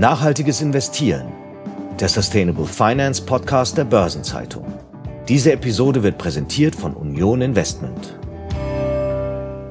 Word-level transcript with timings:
Nachhaltiges 0.00 0.62
Investieren, 0.62 1.30
der 2.00 2.08
Sustainable 2.08 2.64
Finance 2.64 3.20
Podcast 3.20 3.76
der 3.76 3.84
Börsenzeitung. 3.84 4.64
Diese 5.28 5.52
Episode 5.52 6.02
wird 6.02 6.16
präsentiert 6.16 6.74
von 6.74 6.94
Union 6.94 7.42
Investment. 7.42 8.18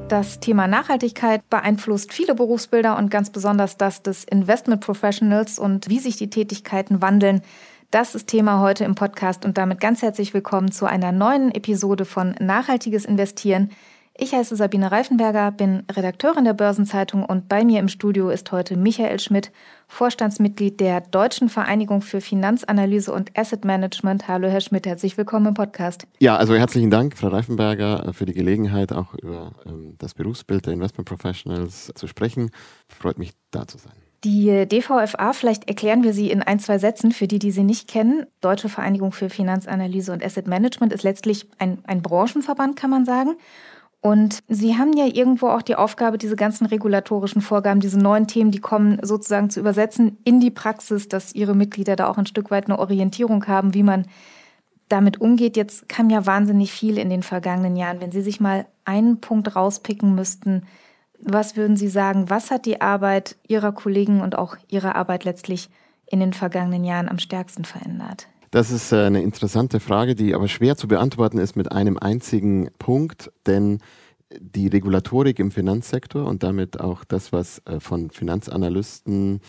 Das 0.08 0.40
Thema 0.40 0.68
Nachhaltigkeit 0.68 1.50
beeinflusst 1.50 2.14
viele 2.14 2.36
Berufsbilder 2.36 2.96
und 3.00 3.10
ganz 3.10 3.32
besonders 3.32 3.78
das 3.78 4.04
des 4.04 4.24
Investment 4.24 4.82
Professionals 4.82 5.58
und 5.58 5.90
wie 5.90 5.98
sich 5.98 6.18
die 6.18 6.30
Tätigkeiten 6.30 7.02
wandeln. 7.02 7.42
Das 7.90 8.14
ist 8.14 8.28
Thema 8.28 8.60
heute 8.60 8.84
im 8.84 8.94
Podcast 8.94 9.46
und 9.46 9.58
damit 9.58 9.80
ganz 9.80 10.04
herzlich 10.04 10.36
willkommen 10.36 10.72
zu 10.72 10.86
einer 10.86 11.12
neuen 11.12 11.50
Episode 11.56 12.06
von 12.06 12.36
Nachhaltiges 12.40 13.04
Investieren. 13.04 13.72
Ich 14.22 14.34
heiße 14.34 14.58
Sabine 14.58 14.92
Reifenberger, 14.92 15.50
bin 15.50 15.84
Redakteurin 15.90 16.44
der 16.44 16.52
Börsenzeitung 16.52 17.24
und 17.24 17.48
bei 17.48 17.64
mir 17.64 17.80
im 17.80 17.88
Studio 17.88 18.30
ist 18.30 18.52
heute 18.52 18.76
Michael 18.76 19.18
Schmidt, 19.22 19.50
Vorstandsmitglied 19.88 20.82
der 20.82 21.00
Deutschen 21.00 21.48
Vereinigung 21.48 22.02
für 22.02 22.20
Finanzanalyse 22.20 23.14
und 23.14 23.32
Asset 23.40 23.64
Management. 23.64 24.28
Hallo 24.28 24.50
Herr 24.50 24.60
Schmidt, 24.60 24.86
herzlich 24.86 25.18
willkommen 25.18 25.46
im 25.46 25.54
Podcast. 25.54 26.06
Ja, 26.20 26.36
also 26.36 26.54
herzlichen 26.54 26.92
Dank, 26.92 27.18
Frau 27.18 27.30
Reifenberger, 27.30 28.12
für 28.12 28.26
die 28.26 28.34
Gelegenheit, 28.34 28.92
auch 28.92 29.14
über 29.14 29.54
ähm, 29.66 29.96
das 30.00 30.14
Berufsbild 30.16 30.66
der 30.66 30.74
Investment 30.74 31.08
Professionals 31.08 31.90
zu 31.96 32.06
sprechen. 32.08 32.52
Freut 32.90 33.20
mich, 33.20 33.32
da 33.52 33.68
zu 33.68 33.78
sein. 33.78 33.94
Die 34.26 34.68
DVFA, 34.68 35.32
vielleicht 35.32 35.70
erklären 35.70 36.04
wir 36.04 36.12
sie 36.12 36.30
in 36.30 36.42
ein, 36.42 36.60
zwei 36.60 36.78
Sätzen 36.78 37.14
für 37.14 37.30
die, 37.30 37.40
die 37.40 37.52
sie 37.52 37.64
nicht 37.64 37.88
kennen. 37.88 38.26
Deutsche 38.42 38.68
Vereinigung 38.68 39.14
für 39.14 39.30
Finanzanalyse 39.30 40.12
und 40.12 40.26
Asset 40.26 40.46
Management 40.46 40.92
ist 40.92 41.04
letztlich 41.04 41.48
ein, 41.58 41.80
ein 41.86 42.02
Branchenverband, 42.02 42.76
kann 42.76 42.90
man 42.90 43.06
sagen. 43.06 43.38
Und 44.02 44.44
Sie 44.48 44.78
haben 44.78 44.94
ja 44.94 45.06
irgendwo 45.06 45.48
auch 45.50 45.62
die 45.62 45.76
Aufgabe, 45.76 46.18
diese 46.18 46.38
ganzen 46.38 46.66
regulatorischen 46.66 47.42
Vorgaben, 47.42 47.82
diese 47.82 48.00
neuen 48.00 48.28
Themen, 48.28 48.52
die 48.52 48.62
kommen, 48.62 49.00
sozusagen 49.02 49.50
zu 49.50 49.60
übersetzen 49.60 50.18
in 50.24 50.40
die 50.40 50.52
Praxis, 50.52 51.10
dass 51.10 51.36
Ihre 51.36 51.54
Mitglieder 51.54 51.98
da 51.98 52.08
auch 52.08 52.18
ein 52.18 52.26
Stück 52.26 52.50
weit 52.50 52.66
eine 52.66 52.80
Orientierung 52.80 53.46
haben, 53.48 53.74
wie 53.74 53.84
man 53.84 54.06
damit 54.88 55.20
umgeht. 55.20 55.58
Jetzt 55.58 55.90
kam 55.90 56.10
ja 56.10 56.26
wahnsinnig 56.26 56.72
viel 56.72 56.98
in 56.98 57.10
den 57.10 57.24
vergangenen 57.24 57.76
Jahren. 57.76 58.00
Wenn 58.00 58.12
Sie 58.12 58.22
sich 58.22 58.40
mal 58.40 58.66
einen 58.86 59.20
Punkt 59.20 59.56
rauspicken 59.56 60.16
müssten, 60.16 60.64
was 61.22 61.58
würden 61.58 61.76
Sie 61.76 61.90
sagen, 61.90 62.30
was 62.30 62.52
hat 62.52 62.66
die 62.66 62.80
Arbeit 62.80 63.36
Ihrer 63.48 63.74
Kollegen 63.74 64.22
und 64.22 64.38
auch 64.38 64.56
Ihre 64.70 64.96
Arbeit 64.96 65.26
letztlich 65.26 65.70
in 66.06 66.22
den 66.22 66.32
vergangenen 66.32 66.86
Jahren 66.86 67.10
am 67.10 67.20
stärksten 67.20 67.66
verändert? 67.66 68.28
Das 68.52 68.72
ist 68.72 68.92
äh, 68.92 69.04
eine 69.04 69.22
interessante 69.22 69.80
Frage, 69.80 70.16
die 70.16 70.34
aber 70.34 70.48
schwer 70.48 70.76
zu 70.76 70.88
beantworten 70.88 71.38
ist 71.38 71.56
mit 71.56 71.72
einem 71.72 71.98
einzigen 71.98 72.70
Punkt, 72.80 73.32
denn 73.46 73.80
die 74.40 74.68
Regulatorik 74.68 75.40
im 75.40 75.52
Finanzsektor 75.52 76.26
und 76.26 76.44
damit 76.44 76.80
auch 76.80 77.04
das, 77.04 77.32
was 77.32 77.62
äh, 77.66 77.80
von 77.80 78.12
Finanzanalysten 78.12 79.42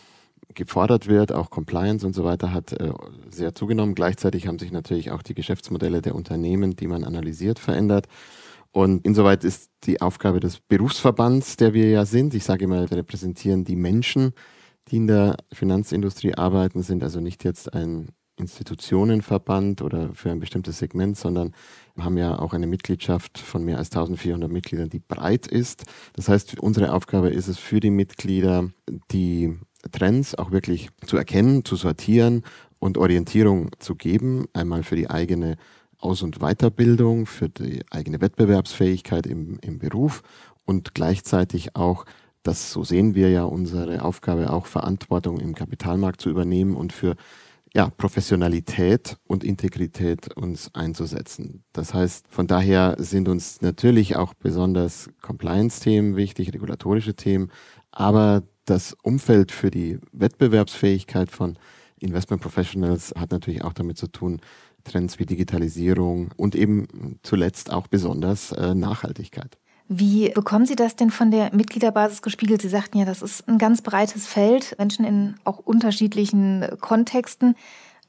gefordert 0.55 1.07
wird, 1.07 1.33
auch 1.33 1.51
Compliance 1.51 2.05
und 2.07 2.15
so 2.15 2.25
weiter, 2.25 2.53
hat 2.53 2.73
äh, 2.73 2.93
sehr 3.31 3.55
zugenommen. 3.55 3.95
Gleichzeitig 3.95 4.47
haben 4.47 4.59
sich 4.59 4.73
natürlich 4.73 5.11
auch 5.11 5.23
die 5.23 5.35
Geschäftsmodelle 5.35 6.03
der 6.03 6.15
Unternehmen, 6.15 6.77
die 6.77 6.87
man 6.87 7.05
analysiert, 7.05 7.59
verändert. 7.59 8.07
Und 8.73 9.05
insoweit 9.05 9.45
ist 9.45 9.71
die 9.85 10.01
Aufgabe 10.01 10.41
des 10.41 10.61
Berufsverbands, 10.61 11.57
der 11.57 11.75
wir 11.75 11.89
ja 11.91 12.05
sind, 12.05 12.35
ich 12.35 12.45
sage 12.45 12.65
immer, 12.65 12.89
wir 12.89 12.99
repräsentieren 12.99 13.65
die 13.65 13.77
Menschen, 13.77 14.33
die 14.89 14.97
in 14.97 15.07
der 15.07 15.37
Finanzindustrie 15.53 16.35
arbeiten, 16.35 16.83
sind 16.83 17.03
also 17.03 17.21
nicht 17.21 17.45
jetzt 17.45 17.73
ein 17.75 18.11
Institutionenverband 18.41 19.83
oder 19.83 20.13
für 20.15 20.31
ein 20.31 20.41
bestimmtes 20.41 20.79
Segment, 20.79 21.17
sondern 21.17 21.53
haben 21.99 22.19
ja 22.19 22.39
auch 22.39 22.53
eine 22.53 22.67
Mitgliedschaft 22.67 23.39
von 23.39 23.65
mehr 23.65 23.79
als 23.79 23.89
1400 23.89 24.51
Mitgliedern, 24.51 24.89
die 24.89 25.01
breit 25.01 25.47
ist. 25.47 25.85
Das 26.15 26.29
heißt, 26.29 26.59
unsere 26.61 26.93
Aufgabe 26.93 27.31
ist 27.31 27.49
es 27.49 27.59
für 27.59 27.81
die 27.81 27.91
Mitglieder, 27.91 28.71
die 29.13 29.59
Trends 29.93 30.35
auch 30.35 30.51
wirklich 30.51 30.89
zu 31.07 31.17
erkennen, 31.17 31.65
zu 31.65 31.77
sortieren 31.77 32.43
und 32.79 32.99
Orientierung 32.99 33.71
zu 33.79 33.95
geben. 33.95 34.47
Einmal 34.53 34.83
für 34.83 34.97
die 34.97 35.09
eigene 35.09 35.57
Aus- 35.99 36.23
und 36.23 36.39
Weiterbildung, 36.41 37.27
für 37.27 37.49
die 37.49 37.83
eigene 37.91 38.21
Wettbewerbsfähigkeit 38.21 39.27
im, 39.27 39.59
im 39.61 39.79
Beruf 39.79 40.23
und 40.65 40.95
gleichzeitig 40.95 41.77
auch 41.77 42.07
das, 42.43 42.73
so 42.73 42.85
sehen 42.85 43.15
wir 43.15 43.29
ja 43.29 43.45
unsere 43.45 44.03
Aufgabe, 44.03 44.51
auch 44.51 44.67
Verantwortung 44.67 45.41
im 45.41 45.55
Kapitalmarkt 45.55 46.21
zu 46.23 46.31
übernehmen 46.31 46.75
und 46.75 46.93
für 46.93 47.17
ja, 47.73 47.89
Professionalität 47.91 49.17
und 49.27 49.45
Integrität 49.45 50.35
uns 50.37 50.75
einzusetzen. 50.75 51.65
Das 51.73 51.95
heißt, 51.95 52.27
von 52.29 52.47
daher 52.47 52.97
sind 52.99 53.29
uns 53.29 53.61
natürlich 53.63 54.17
auch 54.17 54.35
besonders 54.35 55.09
Compliance-Themen 55.23 56.17
wichtig, 56.17 56.53
regulatorische 56.53 57.15
Themen, 57.15 57.51
aber 57.93 58.43
das 58.65 58.97
Umfeld 59.03 59.53
für 59.53 59.71
die 59.71 59.99
Wettbewerbsfähigkeit 60.13 61.31
von 61.31 61.59
Investment 61.99 62.43
Professionals 62.43 63.13
hat 63.17 63.31
natürlich 63.31 63.63
auch 63.63 63.73
damit 63.73 63.99
zu 63.99 64.09
tun, 64.09 64.41
Trends 64.85 65.19
wie 65.19 65.27
Digitalisierung 65.27 66.31
und 66.37 66.55
eben 66.55 67.19
zuletzt 67.23 67.71
auch 67.73 67.87
besonders 67.87 68.53
äh, 68.53 68.75
Nachhaltigkeit. 68.75 69.59
Wie 69.93 70.29
bekommen 70.29 70.67
Sie 70.67 70.77
das 70.77 70.95
denn 70.95 71.11
von 71.11 71.33
der 71.33 71.53
Mitgliederbasis 71.53 72.23
gespiegelt? 72.23 72.63
Sie 72.63 72.69
sagten 72.69 72.99
ja, 72.99 73.05
das 73.05 73.23
ist 73.23 73.49
ein 73.49 73.59
ganz 73.59 73.83
breites 73.83 74.25
Feld, 74.25 74.77
Menschen 74.79 75.05
in 75.05 75.35
auch 75.43 75.59
unterschiedlichen 75.59 76.65
Kontexten. 76.81 77.57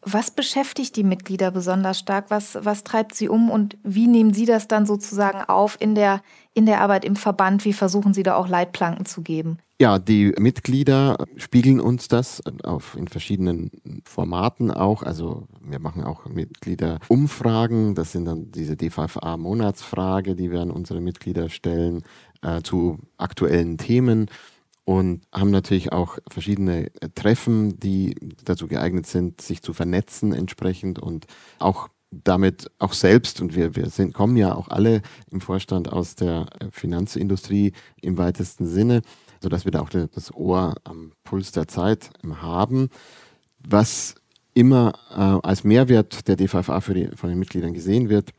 Was 0.04 0.30
beschäftigt 0.30 0.96
die 0.96 1.04
Mitglieder 1.04 1.50
besonders 1.50 1.98
stark? 1.98 2.26
Was, 2.30 2.56
was 2.62 2.84
treibt 2.84 3.16
sie 3.16 3.30
um 3.30 3.50
und 3.50 3.78
wie 3.82 4.06
nehmen 4.06 4.32
Sie 4.32 4.46
das 4.46 4.68
dann 4.68 4.86
sozusagen 4.86 5.42
auf 5.42 5.76
in 5.80 5.96
der, 5.96 6.22
in 6.54 6.68
der 6.68 6.82
Arbeit 6.82 7.04
im 7.04 7.16
Verband? 7.16 7.66
Wie 7.66 7.74
versuchen 7.74 8.14
Sie 8.14 8.22
da 8.22 8.36
auch 8.36 8.48
Leitplanken 8.48 9.08
zu 9.08 9.24
geben? 9.24 9.58
Ja, 9.82 9.98
die 9.98 10.32
Mitglieder 10.38 11.26
spiegeln 11.38 11.80
uns 11.80 12.08
das 12.08 12.40
auf, 12.62 12.96
in 12.96 13.08
verschiedenen 13.08 13.72
Formaten 14.06 14.70
auch. 14.70 15.02
Also 15.02 15.48
wir 15.60 15.80
machen 15.80 16.04
auch 16.04 16.28
Mitgliederumfragen. 16.28 17.96
Das 17.96 18.12
sind 18.12 18.26
dann 18.26 18.52
diese 18.52 18.78
DVFA-Monatsfrage, 18.78 20.36
die 20.36 20.52
wir 20.52 20.62
an 20.62 20.70
unsere 20.70 21.02
Mitglieder 21.02 21.50
stellen 21.50 22.04
äh, 22.44 22.62
zu 22.62 23.00
aktuellen 23.18 23.80
Themen 23.80 24.28
und 24.86 25.24
haben 25.34 25.50
natürlich 25.50 25.92
auch 25.92 26.20
verschiedene 26.30 26.92
Treffen, 27.16 27.80
die 27.80 28.16
dazu 28.46 28.68
geeignet 28.68 29.08
sind, 29.08 29.42
sich 29.42 29.64
zu 29.64 29.74
vernetzen 29.74 30.32
entsprechend 30.32 31.00
und 31.00 31.26
auch 31.58 31.90
damit 32.12 32.70
auch 32.78 32.94
selbst, 32.94 33.42
und 33.42 33.56
wir, 33.56 33.76
wir 33.76 33.90
sind, 33.90 34.14
kommen 34.14 34.36
ja 34.36 34.54
auch 34.54 34.68
alle 34.68 35.02
im 35.30 35.42
Vorstand 35.42 35.92
aus 35.92 36.16
der 36.16 36.48
Finanzindustrie 36.72 37.74
im 38.02 38.18
weitesten 38.18 38.68
Sinne, 38.68 39.02
sodass 39.42 39.66
wir 39.66 39.72
da 39.72 39.82
auch 39.82 39.90
das 39.90 40.34
Ohr 40.34 40.76
am 40.84 41.14
Puls 41.24 41.52
der 41.52 41.68
Zeit 41.68 42.10
haben. 42.42 42.90
Was 43.60 44.16
immer 44.54 44.94
äh, 45.12 45.48
als 45.48 45.64
Mehrwert 45.64 46.28
der 46.28 46.36
DVFA 46.36 46.82
für 46.82 46.94
die, 46.94 47.08
von 47.16 47.30
den 47.30 47.40
Mitgliedern 47.40 47.74
gesehen 47.74 48.10
wird, 48.10 48.32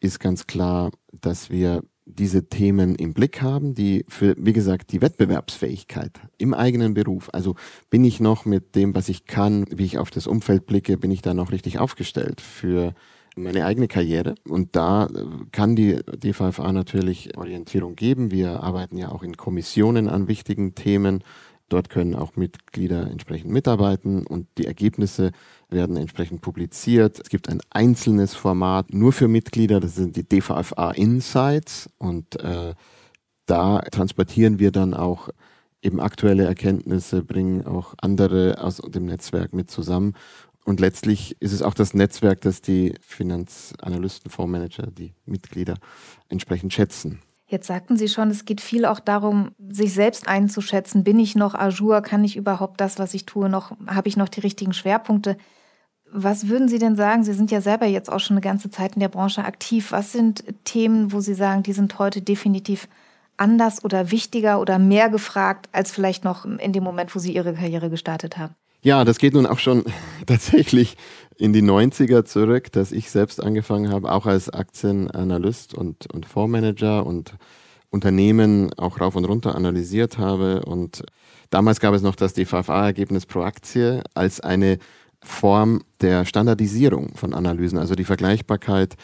ist 0.00 0.18
ganz 0.18 0.46
klar, 0.46 0.90
dass 1.12 1.50
wir 1.50 1.82
diese 2.10 2.48
Themen 2.48 2.94
im 2.94 3.12
Blick 3.14 3.42
haben, 3.42 3.74
die 3.74 4.04
für, 4.08 4.34
wie 4.38 4.52
gesagt, 4.52 4.92
die 4.92 5.00
Wettbewerbsfähigkeit 5.00 6.20
im 6.38 6.54
eigenen 6.54 6.94
Beruf. 6.94 7.30
Also 7.32 7.56
bin 7.90 8.04
ich 8.04 8.20
noch 8.20 8.44
mit 8.44 8.74
dem, 8.74 8.94
was 8.94 9.08
ich 9.08 9.26
kann, 9.26 9.66
wie 9.70 9.84
ich 9.84 9.98
auf 9.98 10.10
das 10.10 10.26
Umfeld 10.26 10.66
blicke, 10.66 10.96
bin 10.96 11.10
ich 11.10 11.22
da 11.22 11.34
noch 11.34 11.52
richtig 11.52 11.78
aufgestellt 11.78 12.40
für 12.40 12.94
meine 13.36 13.64
eigene 13.64 13.88
Karriere. 13.88 14.34
Und 14.48 14.76
da 14.76 15.06
äh, 15.06 15.24
kann 15.52 15.76
die 15.76 16.00
DVFA 16.16 16.72
natürlich 16.72 17.36
Orientierung 17.36 17.96
geben. 17.96 18.30
Wir 18.30 18.62
arbeiten 18.62 18.96
ja 18.96 19.10
auch 19.10 19.22
in 19.22 19.36
Kommissionen 19.36 20.08
an 20.08 20.28
wichtigen 20.28 20.74
Themen. 20.74 21.22
Dort 21.70 21.88
können 21.88 22.14
auch 22.14 22.36
Mitglieder 22.36 23.10
entsprechend 23.10 23.50
mitarbeiten 23.50 24.26
und 24.26 24.46
die 24.58 24.66
Ergebnisse 24.66 25.30
werden 25.70 25.96
entsprechend 25.96 26.42
publiziert. 26.42 27.18
Es 27.20 27.30
gibt 27.30 27.48
ein 27.48 27.60
einzelnes 27.70 28.34
Format 28.34 28.92
nur 28.92 29.12
für 29.12 29.28
Mitglieder, 29.28 29.80
das 29.80 29.94
sind 29.94 30.16
die 30.16 30.28
DVFA 30.28 30.90
Insights 30.90 31.88
und 31.98 32.38
äh, 32.40 32.74
da 33.46 33.78
transportieren 33.90 34.58
wir 34.58 34.72
dann 34.72 34.94
auch 34.94 35.30
eben 35.80 36.00
aktuelle 36.00 36.44
Erkenntnisse, 36.44 37.22
bringen 37.22 37.66
auch 37.66 37.94
andere 38.02 38.62
aus 38.62 38.76
dem 38.76 39.06
Netzwerk 39.06 39.54
mit 39.54 39.70
zusammen 39.70 40.14
und 40.64 40.80
letztlich 40.80 41.36
ist 41.40 41.52
es 41.52 41.62
auch 41.62 41.74
das 41.74 41.94
Netzwerk, 41.94 42.42
das 42.42 42.60
die 42.60 42.94
Finanzanalysten, 43.00 44.30
Fondsmanager, 44.30 44.88
die 44.88 45.14
Mitglieder 45.24 45.76
entsprechend 46.28 46.72
schätzen. 46.72 47.22
Jetzt 47.50 47.66
sagten 47.66 47.96
Sie 47.96 48.06
schon, 48.06 48.30
es 48.30 48.44
geht 48.44 48.60
viel 48.60 48.84
auch 48.84 49.00
darum, 49.00 49.50
sich 49.58 49.92
selbst 49.92 50.28
einzuschätzen. 50.28 51.02
Bin 51.02 51.18
ich 51.18 51.34
noch 51.34 51.56
Azure? 51.56 52.00
Kann 52.00 52.22
ich 52.22 52.36
überhaupt 52.36 52.80
das, 52.80 53.00
was 53.00 53.12
ich 53.12 53.26
tue, 53.26 53.48
noch? 53.48 53.72
Habe 53.88 54.08
ich 54.08 54.16
noch 54.16 54.28
die 54.28 54.38
richtigen 54.38 54.72
Schwerpunkte? 54.72 55.36
Was 56.12 56.46
würden 56.46 56.68
Sie 56.68 56.78
denn 56.78 56.94
sagen? 56.94 57.24
Sie 57.24 57.32
sind 57.32 57.50
ja 57.50 57.60
selber 57.60 57.86
jetzt 57.86 58.10
auch 58.10 58.20
schon 58.20 58.34
eine 58.36 58.40
ganze 58.40 58.70
Zeit 58.70 58.94
in 58.94 59.00
der 59.00 59.08
Branche 59.08 59.44
aktiv. 59.44 59.90
Was 59.90 60.12
sind 60.12 60.44
Themen, 60.62 61.12
wo 61.12 61.18
Sie 61.18 61.34
sagen, 61.34 61.64
die 61.64 61.72
sind 61.72 61.98
heute 61.98 62.22
definitiv 62.22 62.86
anders 63.36 63.82
oder 63.84 64.12
wichtiger 64.12 64.60
oder 64.60 64.78
mehr 64.78 65.08
gefragt 65.08 65.68
als 65.72 65.90
vielleicht 65.90 66.22
noch 66.22 66.44
in 66.44 66.72
dem 66.72 66.84
Moment, 66.84 67.12
wo 67.16 67.18
Sie 67.18 67.34
Ihre 67.34 67.54
Karriere 67.54 67.90
gestartet 67.90 68.38
haben? 68.38 68.54
Ja, 68.82 69.04
das 69.04 69.18
geht 69.18 69.34
nun 69.34 69.46
auch 69.46 69.58
schon 69.58 69.84
tatsächlich 70.26 70.96
in 71.40 71.54
die 71.54 71.62
90er 71.62 72.24
zurück, 72.24 72.70
dass 72.72 72.92
ich 72.92 73.10
selbst 73.10 73.42
angefangen 73.42 73.90
habe, 73.90 74.12
auch 74.12 74.26
als 74.26 74.50
Aktienanalyst 74.50 75.72
und, 75.72 76.12
und 76.12 76.26
Fondsmanager 76.26 77.06
und 77.06 77.34
Unternehmen 77.88 78.72
auch 78.74 79.00
rauf 79.00 79.16
und 79.16 79.24
runter 79.24 79.54
analysiert 79.54 80.18
habe. 80.18 80.62
Und 80.66 81.02
damals 81.48 81.80
gab 81.80 81.94
es 81.94 82.02
noch 82.02 82.14
das 82.14 82.34
DVFA-Ergebnis 82.34 83.24
pro 83.24 83.40
Aktie 83.40 84.04
als 84.14 84.40
eine 84.40 84.78
Form 85.22 85.82
der 86.02 86.26
Standardisierung 86.26 87.16
von 87.16 87.32
Analysen, 87.32 87.78
also 87.78 87.94
die 87.94 88.04
Vergleichbarkeit 88.04 88.96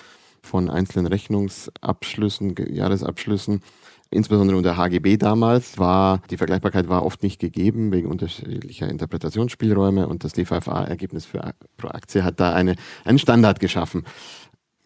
von 0.43 0.69
einzelnen 0.69 1.07
Rechnungsabschlüssen, 1.07 2.55
Jahresabschlüssen. 2.71 3.63
Insbesondere 4.11 4.57
unter 4.57 4.77
HGB 4.77 5.17
damals 5.17 5.79
war 5.79 6.23
die 6.31 6.37
Vergleichbarkeit 6.37 6.89
war 6.89 7.05
oft 7.05 7.23
nicht 7.23 7.41
gegeben 7.41 7.93
wegen 7.93 8.09
unterschiedlicher 8.09 8.89
Interpretationsspielräume 8.89 10.07
und 10.07 10.23
das 10.23 10.33
DVFA-Ergebnis 10.33 11.29
pro 11.77 11.89
Aktie 11.89 12.23
hat 12.23 12.39
da 12.39 12.53
eine, 12.53 12.77
einen 13.05 13.19
Standard 13.19 13.59
geschaffen. 13.59 14.05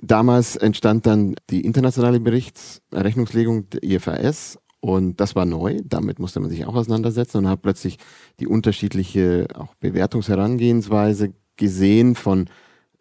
Damals 0.03 0.57
entstand 0.57 1.07
dann 1.07 1.35
die 1.51 1.61
internationale 1.61 2.21
Berichtsrechnungslegung 2.21 3.69
der 3.69 3.83
IFRS 3.83 4.59
und 4.81 5.21
das 5.21 5.37
war 5.37 5.45
neu. 5.45 5.81
Damit 5.85 6.19
musste 6.19 6.41
man 6.41 6.49
sich 6.49 6.65
auch 6.65 6.75
auseinandersetzen 6.75 7.39
und 7.39 7.49
hat 7.49 7.61
plötzlich 7.61 7.99
die 8.41 8.47
unterschiedliche 8.47 9.49
auch 9.55 9.75
Bewertungsherangehensweise 9.75 11.35
gesehen 11.57 12.15
von 12.15 12.49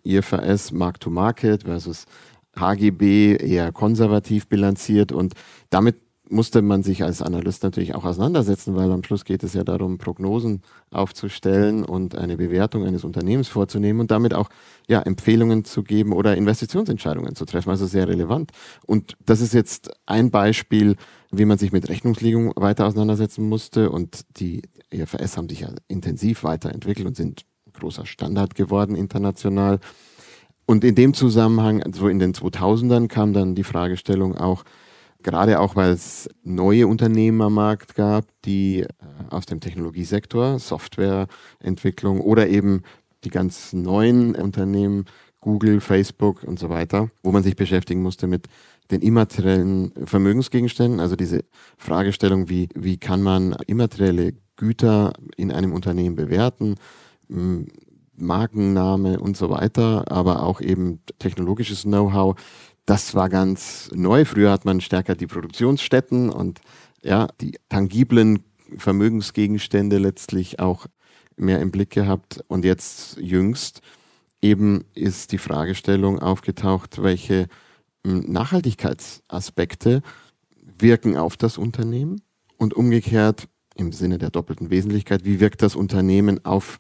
IFRS 0.04 0.74
Mark-to-Market 0.74 1.64
versus 1.64 2.06
HGB 2.58 3.38
eher 3.38 3.72
konservativ 3.72 4.48
bilanziert 4.48 5.14
und 5.14 5.34
damit 5.70 6.09
musste 6.30 6.62
man 6.62 6.84
sich 6.84 7.04
als 7.04 7.22
Analyst 7.22 7.64
natürlich 7.64 7.96
auch 7.96 8.06
auseinandersetzen, 8.06 8.76
weil 8.76 8.92
am 8.92 9.04
Schluss 9.04 9.26
geht 9.26 9.44
es 9.44 9.54
ja 9.54 9.64
darum, 9.64 9.98
Prognosen 9.98 10.62
aufzustellen 10.92 11.84
und 11.84 12.18
eine 12.18 12.38
Bewertung 12.38 12.86
eines 12.86 13.04
Unternehmens 13.04 13.48
vorzunehmen 13.48 14.00
und 14.00 14.12
damit 14.12 14.34
auch 14.34 14.50
ja, 14.88 15.02
Empfehlungen 15.02 15.66
zu 15.66 15.84
geben 15.84 16.14
oder 16.14 16.38
Investitionsentscheidungen 16.38 17.36
zu 17.36 17.46
treffen. 17.46 17.70
Also 17.70 17.86
sehr 17.86 18.08
relevant. 18.08 18.52
Und 18.86 19.18
das 19.26 19.42
ist 19.42 19.54
jetzt 19.54 19.92
ein 20.06 20.32
Beispiel, 20.32 20.96
wie 21.32 21.46
man 21.46 21.58
sich 21.58 21.72
mit 21.72 21.90
Rechnungslegung 21.90 22.54
weiter 22.56 22.88
auseinandersetzen 22.88 23.48
musste. 23.48 23.90
Und 23.90 24.26
die 24.38 24.62
EFS 24.92 25.38
haben 25.38 25.50
sich 25.50 25.62
ja 25.62 25.70
intensiv 25.88 26.44
weiterentwickelt 26.44 27.08
und 27.08 27.16
sind 27.16 27.46
großer 27.74 28.06
Standard 28.06 28.56
geworden 28.56 28.96
international. 28.96 29.80
Und 30.66 30.84
in 30.84 30.94
dem 30.94 31.14
Zusammenhang, 31.16 31.84
so 31.94 32.08
in 32.08 32.20
den 32.20 32.34
2000ern, 32.34 33.08
kam 33.08 33.34
dann 33.34 33.56
die 33.56 33.64
Fragestellung 33.64 34.38
auch, 34.38 34.64
Gerade 35.22 35.60
auch, 35.60 35.76
weil 35.76 35.92
es 35.92 36.30
neue 36.44 36.88
Unternehmen 36.88 37.42
am 37.42 37.56
Markt 37.56 37.96
gab, 37.96 38.26
die 38.46 38.82
äh, 38.82 38.88
aus 39.30 39.46
dem 39.46 39.60
Technologiesektor, 39.60 40.60
Softwareentwicklung 40.60 42.22
oder 42.22 42.48
eben 42.48 42.84
die 43.26 43.30
ganz 43.30 43.74
neuen 43.74 44.34
Unternehmen, 44.36 45.06
Google, 45.42 45.82
Facebook 45.82 46.44
und 46.44 46.58
so 46.58 46.70
weiter, 46.70 47.10
wo 47.22 47.32
man 47.32 47.44
sich 47.44 47.56
beschäftigen 47.56 48.02
musste 48.02 48.28
mit 48.28 48.48
den 48.92 49.02
immateriellen 49.02 49.94
Vermögensgegenständen, 50.06 51.00
also 51.00 51.16
diese 51.16 51.44
Fragestellung, 51.78 52.50
wie, 52.50 52.70
wie 52.74 52.98
kann 52.98 53.22
man 53.22 53.56
immaterielle 53.68 54.34
Güter 54.56 55.14
in 55.38 55.52
einem 55.52 55.74
Unternehmen 55.74 56.16
bewerten, 56.16 56.76
Markenname 58.22 59.20
und 59.20 59.38
so 59.38 59.50
weiter, 59.50 60.12
aber 60.12 60.44
auch 60.44 60.62
eben 60.62 61.00
technologisches 61.20 61.84
Know-how 61.84 62.36
das 62.90 63.14
war 63.14 63.30
ganz 63.30 63.92
neu. 63.94 64.26
Früher 64.26 64.52
hat 64.52 64.66
man 64.66 64.82
stärker 64.82 65.14
die 65.14 65.28
Produktionsstätten 65.28 66.32
und 66.32 66.60
ja, 67.04 67.28
die 67.40 67.60
tangiblen 67.70 68.44
Vermögensgegenstände 68.78 70.00
letztlich 70.00 70.60
auch 70.60 70.88
mehr 71.38 71.62
im 71.62 71.70
Blick 71.70 71.92
gehabt. 71.92 72.44
Und 72.48 72.66
jetzt 72.66 73.18
jüngst 73.18 73.82
eben 74.42 74.86
ist 74.96 75.32
die 75.32 75.38
Fragestellung 75.38 76.18
aufgetaucht, 76.18 77.04
welche 77.04 77.48
hm, 78.04 78.32
Nachhaltigkeitsaspekte 78.32 80.02
wirken 80.80 81.16
auf 81.16 81.38
das 81.38 81.60
Unternehmen 81.60 82.22
und 82.58 82.74
umgekehrt 82.74 83.48
im 83.76 83.92
Sinne 83.92 84.18
der 84.18 84.32
doppelten 84.32 84.72
Wesentlichkeit, 84.72 85.26
wie 85.26 85.40
wirkt 85.40 85.62
das 85.62 85.76
Unternehmen 85.76 86.44
auf 86.44 86.80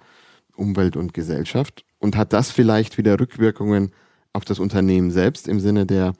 Umwelt 0.55 0.97
und 0.97 1.13
Gesellschaft 1.13 1.85
und 1.99 2.17
hat 2.17 2.33
das 2.33 2.49
vielleicht 2.49 2.97
wieder 2.97 3.19
Rückwirkungen 3.19 3.91
auf 4.39 4.45
das 4.45 4.59
Unternehmen 4.59 5.11
selbst 5.11 5.49
im 5.49 5.59
Sinne 5.59 5.85
der 5.85 6.13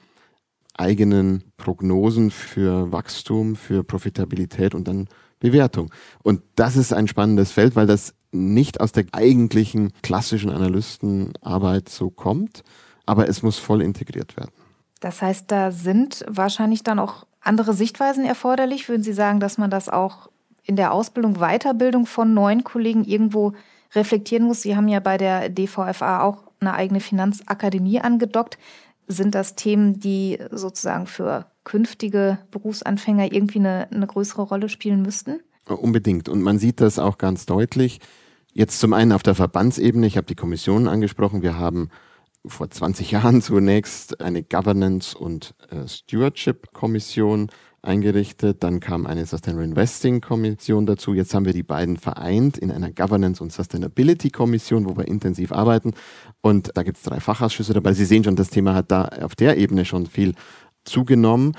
eigenen 0.77 1.45
Prognosen 1.55 2.31
für 2.31 2.91
Wachstum, 2.91 3.55
für 3.55 3.85
Profitabilität 3.85 4.75
und 4.75 4.89
dann 4.89 5.07
Bewertung. 5.39 5.89
Und 6.21 6.41
das 6.55 6.75
ist 6.75 6.91
ein 6.91 7.07
spannendes 7.07 7.53
Feld, 7.53 7.77
weil 7.77 7.87
das 7.87 8.13
nicht 8.33 8.81
aus 8.81 8.91
der 8.91 9.05
eigentlichen 9.13 9.93
klassischen 10.03 10.49
Analystenarbeit 10.49 11.87
so 11.87 12.09
kommt, 12.09 12.63
aber 13.05 13.29
es 13.29 13.41
muss 13.41 13.57
voll 13.57 13.81
integriert 13.81 14.35
werden. 14.35 14.51
Das 14.99 15.21
heißt, 15.21 15.49
da 15.49 15.71
sind 15.71 16.25
wahrscheinlich 16.27 16.83
dann 16.83 16.99
auch 16.99 17.25
andere 17.39 17.73
Sichtweisen 17.73 18.25
erforderlich. 18.25 18.89
Würden 18.89 19.03
Sie 19.03 19.13
sagen, 19.13 19.39
dass 19.39 19.57
man 19.57 19.71
das 19.71 19.87
auch 19.87 20.27
in 20.63 20.75
der 20.75 20.91
Ausbildung, 20.91 21.35
Weiterbildung 21.35 22.05
von 22.05 22.33
neuen 22.33 22.65
Kollegen 22.65 23.05
irgendwo 23.05 23.53
reflektieren 23.93 24.45
muss? 24.45 24.61
Sie 24.61 24.75
haben 24.75 24.87
ja 24.87 24.99
bei 24.99 25.17
der 25.17 25.49
DVFA 25.49 26.21
auch 26.21 26.43
eine 26.59 26.73
eigene 26.73 26.99
Finanzakademie 26.99 27.99
angedockt. 28.01 28.57
Sind 29.07 29.33
das 29.33 29.55
Themen, 29.55 29.99
die 29.99 30.37
sozusagen 30.51 31.07
für 31.07 31.47
künftige 31.63 32.39
Berufsanfänger 32.51 33.31
irgendwie 33.31 33.59
eine, 33.59 33.87
eine 33.91 34.07
größere 34.07 34.43
Rolle 34.43 34.69
spielen 34.69 35.01
müssten? 35.01 35.39
Unbedingt. 35.67 36.29
Und 36.29 36.41
man 36.41 36.59
sieht 36.59 36.81
das 36.81 36.99
auch 36.99 37.17
ganz 37.17 37.45
deutlich. 37.45 37.99
Jetzt 38.53 38.79
zum 38.79 38.93
einen 38.93 39.11
auf 39.11 39.23
der 39.23 39.35
Verbandsebene, 39.35 40.07
ich 40.07 40.17
habe 40.17 40.27
die 40.27 40.35
Kommissionen 40.35 40.87
angesprochen, 40.87 41.41
wir 41.41 41.57
haben 41.57 41.89
vor 42.45 42.69
20 42.69 43.11
Jahren 43.11 43.41
zunächst 43.41 44.21
eine 44.21 44.43
Governance- 44.43 45.17
und 45.17 45.53
äh, 45.69 45.87
Stewardship-Kommission 45.87 47.49
eingerichtet. 47.81 48.63
Dann 48.63 48.79
kam 48.79 49.05
eine 49.05 49.25
Sustainable 49.25 49.65
Investing 49.65 50.21
Kommission 50.21 50.85
dazu. 50.85 51.13
Jetzt 51.13 51.33
haben 51.33 51.45
wir 51.45 51.53
die 51.53 51.63
beiden 51.63 51.97
vereint 51.97 52.57
in 52.57 52.71
einer 52.71 52.91
Governance- 52.91 53.41
und 53.41 53.51
Sustainability 53.51 54.29
Kommission, 54.29 54.87
wo 54.87 54.97
wir 54.97 55.07
intensiv 55.07 55.51
arbeiten. 55.51 55.93
Und 56.41 56.71
da 56.75 56.83
gibt 56.83 56.97
es 56.97 57.03
drei 57.03 57.19
Fachausschüsse 57.19 57.73
dabei. 57.73 57.93
Sie 57.93 58.05
sehen 58.05 58.23
schon, 58.23 58.35
das 58.35 58.49
Thema 58.49 58.75
hat 58.75 58.91
da 58.91 59.05
auf 59.05 59.35
der 59.35 59.57
Ebene 59.57 59.85
schon 59.85 60.05
viel 60.05 60.33
zugenommen. 60.83 61.53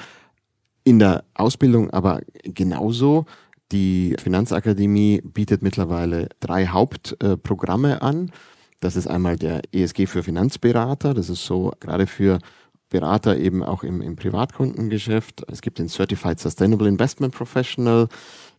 In 0.84 0.98
der 0.98 1.24
Ausbildung 1.34 1.90
aber 1.90 2.20
genauso. 2.42 3.26
Die 3.72 4.16
Finanzakademie 4.18 5.20
bietet 5.22 5.62
mittlerweile 5.62 6.28
drei 6.40 6.66
Hauptprogramme 6.66 8.02
an. 8.02 8.32
Das 8.80 8.96
ist 8.96 9.06
einmal 9.06 9.36
der 9.36 9.60
ESG 9.72 10.06
für 10.06 10.22
Finanzberater. 10.22 11.14
Das 11.14 11.28
ist 11.28 11.44
so 11.44 11.72
gerade 11.80 12.06
für 12.06 12.38
Berater 12.90 13.38
eben 13.38 13.62
auch 13.62 13.82
im, 13.82 14.02
im 14.02 14.16
Privatkundengeschäft. 14.16 15.44
Es 15.48 15.62
gibt 15.62 15.78
den 15.78 15.88
Certified 15.88 16.38
Sustainable 16.38 16.88
Investment 16.88 17.34
Professional. 17.34 18.08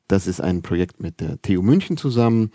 Das 0.08 0.26
ist 0.26 0.42
ein 0.42 0.62
Projekt 0.62 1.02
mit 1.02 1.20
der 1.20 1.42
TU 1.42 1.62
München 1.62 1.98
zusammen. 1.98 2.52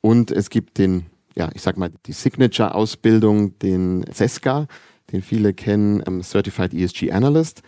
Und 0.00 0.30
es 0.30 0.50
gibt 0.50 0.78
den, 0.78 1.06
ja, 1.36 1.50
ich 1.54 1.62
sag 1.62 1.76
mal, 1.76 1.90
die 2.06 2.12
Signature-Ausbildung, 2.12 3.58
den 3.58 4.04
CESCA, 4.12 4.66
den 5.12 5.22
viele 5.22 5.54
kennen, 5.54 6.02
ähm, 6.06 6.22
Certified 6.22 6.74
ESG 6.74 7.12
Analyst. 7.12 7.62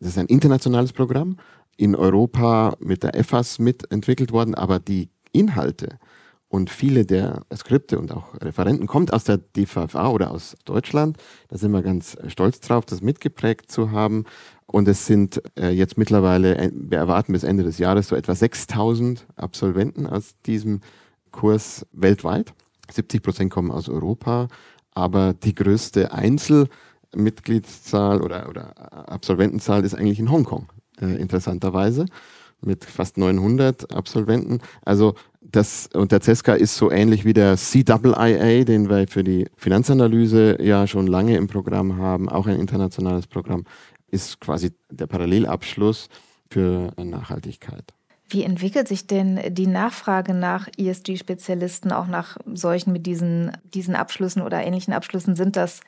Das 0.00 0.10
ist 0.10 0.18
ein 0.18 0.26
internationales 0.26 0.92
Programm, 0.92 1.38
in 1.76 1.94
Europa 1.94 2.76
mit 2.80 3.02
der 3.02 3.14
EFAS 3.14 3.58
mitentwickelt 3.58 4.32
worden, 4.32 4.54
aber 4.54 4.78
die 4.78 5.08
Inhalte 5.32 5.98
und 6.54 6.70
viele 6.70 7.04
der 7.04 7.42
Skripte 7.52 7.98
und 7.98 8.12
auch 8.12 8.40
Referenten 8.40 8.86
kommt 8.86 9.12
aus 9.12 9.24
der 9.24 9.38
DVFA 9.38 10.10
oder 10.10 10.30
aus 10.30 10.54
Deutschland. 10.64 11.16
Da 11.48 11.58
sind 11.58 11.72
wir 11.72 11.82
ganz 11.82 12.16
stolz 12.28 12.60
drauf, 12.60 12.86
das 12.86 13.00
mitgeprägt 13.00 13.72
zu 13.72 13.90
haben. 13.90 14.24
Und 14.66 14.86
es 14.86 15.04
sind 15.04 15.42
äh, 15.58 15.70
jetzt 15.70 15.98
mittlerweile, 15.98 16.56
äh, 16.56 16.70
wir 16.72 16.98
erwarten 16.98 17.32
bis 17.32 17.42
Ende 17.42 17.64
des 17.64 17.78
Jahres 17.78 18.06
so 18.06 18.14
etwa 18.14 18.36
6000 18.36 19.26
Absolventen 19.34 20.06
aus 20.06 20.36
diesem 20.46 20.80
Kurs 21.32 21.88
weltweit. 21.90 22.54
70 22.88 23.20
Prozent 23.20 23.50
kommen 23.50 23.72
aus 23.72 23.88
Europa, 23.88 24.46
aber 24.92 25.34
die 25.34 25.56
größte 25.56 26.12
Einzelmitgliedszahl 26.12 28.22
oder, 28.22 28.48
oder 28.48 29.10
Absolventenzahl 29.10 29.84
ist 29.84 29.96
eigentlich 29.96 30.20
in 30.20 30.30
Hongkong, 30.30 30.68
äh, 31.00 31.16
interessanterweise 31.16 32.06
mit 32.64 32.84
fast 32.84 33.18
900 33.18 33.94
Absolventen. 33.94 34.60
Also 34.84 35.14
das, 35.50 35.88
und 35.92 36.12
der 36.12 36.20
CESCA 36.20 36.54
ist 36.54 36.76
so 36.76 36.90
ähnlich 36.90 37.24
wie 37.24 37.32
der 37.32 37.56
CIIA, 37.56 38.64
den 38.64 38.88
wir 38.88 39.06
für 39.08 39.22
die 39.22 39.48
Finanzanalyse 39.56 40.62
ja 40.62 40.86
schon 40.86 41.06
lange 41.06 41.36
im 41.36 41.46
Programm 41.46 41.96
haben, 41.98 42.28
auch 42.28 42.46
ein 42.46 42.58
internationales 42.58 43.26
Programm, 43.26 43.64
ist 44.10 44.40
quasi 44.40 44.72
der 44.90 45.06
Parallelabschluss 45.06 46.08
für 46.50 46.92
Nachhaltigkeit. 46.96 47.84
Wie 48.28 48.42
entwickelt 48.42 48.88
sich 48.88 49.06
denn 49.06 49.40
die 49.48 49.66
Nachfrage 49.66 50.34
nach 50.34 50.68
ESG-Spezialisten, 50.78 51.92
auch 51.92 52.06
nach 52.06 52.38
solchen 52.52 52.92
mit 52.92 53.06
diesen, 53.06 53.52
diesen 53.74 53.94
Abschlüssen 53.94 54.42
oder 54.42 54.64
ähnlichen 54.64 54.94
Abschlüssen? 54.94 55.36
Sind 55.36 55.56
das 55.56 55.80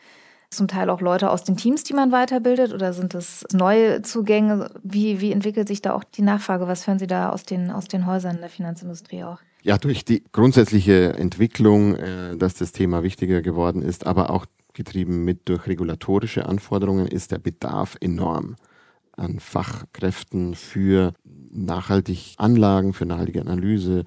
zum 0.56 0.68
Teil 0.68 0.90
auch 0.90 1.00
Leute 1.00 1.30
aus 1.30 1.44
den 1.44 1.56
Teams, 1.56 1.84
die 1.84 1.94
man 1.94 2.12
weiterbildet 2.12 2.72
oder 2.72 2.92
sind 2.92 3.14
es 3.14 3.44
neue 3.52 4.02
Zugänge? 4.02 4.70
Wie, 4.82 5.20
wie 5.20 5.32
entwickelt 5.32 5.68
sich 5.68 5.82
da 5.82 5.94
auch 5.94 6.04
die 6.04 6.22
Nachfrage? 6.22 6.66
Was 6.66 6.86
hören 6.86 6.98
Sie 6.98 7.06
da 7.06 7.30
aus 7.30 7.44
den, 7.44 7.70
aus 7.70 7.88
den 7.88 8.06
Häusern 8.06 8.38
der 8.40 8.50
Finanzindustrie 8.50 9.24
auch? 9.24 9.38
Ja, 9.62 9.78
durch 9.78 10.04
die 10.04 10.22
grundsätzliche 10.32 11.14
Entwicklung, 11.14 11.96
äh, 11.96 12.36
dass 12.36 12.54
das 12.54 12.72
Thema 12.72 13.02
wichtiger 13.02 13.42
geworden 13.42 13.82
ist, 13.82 14.06
aber 14.06 14.30
auch 14.30 14.46
getrieben 14.74 15.24
mit 15.24 15.48
durch 15.48 15.66
regulatorische 15.66 16.46
Anforderungen, 16.46 17.06
ist 17.06 17.32
der 17.32 17.38
Bedarf 17.38 17.96
enorm 18.00 18.56
an 19.16 19.40
Fachkräften 19.40 20.54
für 20.54 21.14
nachhaltig 21.50 22.34
Anlagen, 22.36 22.92
für 22.92 23.06
nachhaltige 23.06 23.40
Analyse. 23.40 24.04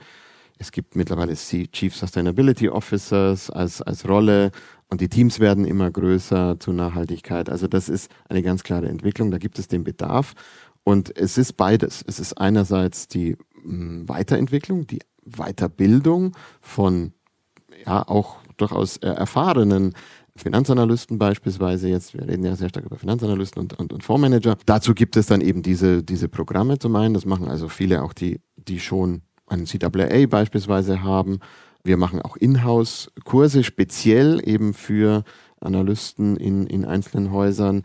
Es 0.59 0.71
gibt 0.71 0.95
mittlerweile 0.95 1.33
Chief 1.33 1.95
Sustainability 1.95 2.69
Officers 2.69 3.49
als, 3.49 3.81
als 3.81 4.07
Rolle 4.07 4.51
und 4.89 5.01
die 5.01 5.09
Teams 5.09 5.39
werden 5.39 5.65
immer 5.65 5.91
größer 5.91 6.59
zur 6.59 6.73
Nachhaltigkeit. 6.73 7.49
Also 7.49 7.67
das 7.67 7.89
ist 7.89 8.11
eine 8.27 8.41
ganz 8.41 8.63
klare 8.63 8.87
Entwicklung, 8.87 9.31
da 9.31 9.37
gibt 9.37 9.59
es 9.59 9.67
den 9.67 9.83
Bedarf. 9.83 10.33
Und 10.83 11.15
es 11.15 11.37
ist 11.37 11.53
beides. 11.57 12.03
Es 12.07 12.19
ist 12.19 12.33
einerseits 12.33 13.07
die 13.07 13.37
hm, 13.63 14.09
Weiterentwicklung, 14.09 14.87
die 14.87 14.99
Weiterbildung 15.23 16.35
von 16.61 17.13
ja 17.85 18.07
auch 18.07 18.37
durchaus 18.57 18.97
erfahrenen 18.97 19.93
Finanzanalysten 20.35 21.17
beispielsweise 21.17 21.89
jetzt, 21.89 22.13
wir 22.13 22.27
reden 22.27 22.43
ja 22.43 22.55
sehr 22.55 22.69
stark 22.69 22.85
über 22.85 22.97
Finanzanalysten 22.97 23.61
und, 23.61 23.77
und, 23.77 23.93
und 23.93 24.03
Fondsmanager. 24.03 24.57
Dazu 24.65 24.93
gibt 24.93 25.17
es 25.17 25.27
dann 25.27 25.41
eben 25.41 25.61
diese, 25.61 26.03
diese 26.03 26.29
Programme 26.29 26.79
zum 26.79 26.95
einen, 26.95 27.13
das 27.13 27.25
machen 27.25 27.47
also 27.47 27.67
viele 27.67 28.01
auch, 28.03 28.13
die, 28.13 28.39
die 28.55 28.79
schon 28.79 29.21
einen 29.47 29.65
CAA 29.65 30.27
beispielsweise 30.27 31.03
haben. 31.03 31.39
Wir 31.83 31.97
machen 31.97 32.21
auch 32.21 32.35
Inhouse-Kurse 32.35 33.63
speziell 33.63 34.41
eben 34.47 34.73
für 34.73 35.23
Analysten 35.59 36.37
in, 36.37 36.67
in 36.67 36.85
einzelnen 36.85 37.31
Häusern, 37.31 37.83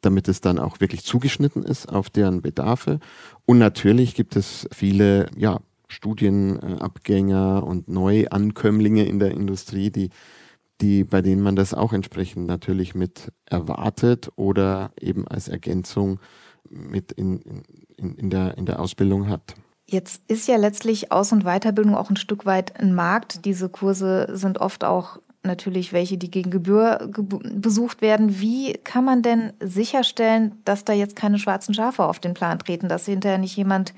damit 0.00 0.28
es 0.28 0.40
dann 0.40 0.58
auch 0.58 0.80
wirklich 0.80 1.04
zugeschnitten 1.04 1.62
ist 1.62 1.88
auf 1.88 2.10
deren 2.10 2.42
Bedarfe. 2.42 2.98
Und 3.46 3.58
natürlich 3.58 4.14
gibt 4.14 4.36
es 4.36 4.68
viele, 4.72 5.28
ja, 5.36 5.60
Studienabgänger 5.88 7.64
und 7.64 7.88
Neuankömmlinge 7.88 9.04
in 9.04 9.18
der 9.18 9.32
Industrie, 9.32 9.90
die 9.90 10.08
die, 10.82 11.04
bei 11.04 11.22
denen 11.22 11.42
man 11.42 11.56
das 11.56 11.74
auch 11.74 11.92
entsprechend 11.92 12.46
natürlich 12.46 12.94
mit 12.94 13.32
erwartet 13.46 14.30
oder 14.36 14.92
eben 15.00 15.26
als 15.28 15.48
Ergänzung 15.48 16.18
mit 16.68 17.12
in, 17.12 17.40
in, 17.96 18.16
in, 18.16 18.30
der, 18.30 18.58
in 18.58 18.66
der 18.66 18.80
Ausbildung 18.80 19.28
hat. 19.28 19.54
Jetzt 19.86 20.22
ist 20.28 20.48
ja 20.48 20.56
letztlich 20.56 21.12
Aus- 21.12 21.32
und 21.32 21.44
Weiterbildung 21.44 21.94
auch 21.94 22.08
ein 22.08 22.16
Stück 22.16 22.46
weit 22.46 22.80
ein 22.80 22.94
Markt. 22.94 23.44
Diese 23.44 23.68
Kurse 23.68 24.28
sind 24.32 24.58
oft 24.58 24.84
auch 24.84 25.18
natürlich 25.42 25.92
welche, 25.92 26.18
die 26.18 26.30
gegen 26.30 26.50
Gebühr 26.50 27.10
besucht 27.54 28.00
werden. 28.00 28.40
Wie 28.40 28.74
kann 28.84 29.04
man 29.04 29.22
denn 29.22 29.52
sicherstellen, 29.60 30.52
dass 30.64 30.84
da 30.84 30.92
jetzt 30.92 31.16
keine 31.16 31.38
schwarzen 31.38 31.74
Schafe 31.74 32.04
auf 32.04 32.20
den 32.20 32.34
Plan 32.34 32.58
treten, 32.58 32.88
dass 32.88 33.06
hinterher 33.06 33.38
nicht 33.38 33.56
jemand 33.56 33.92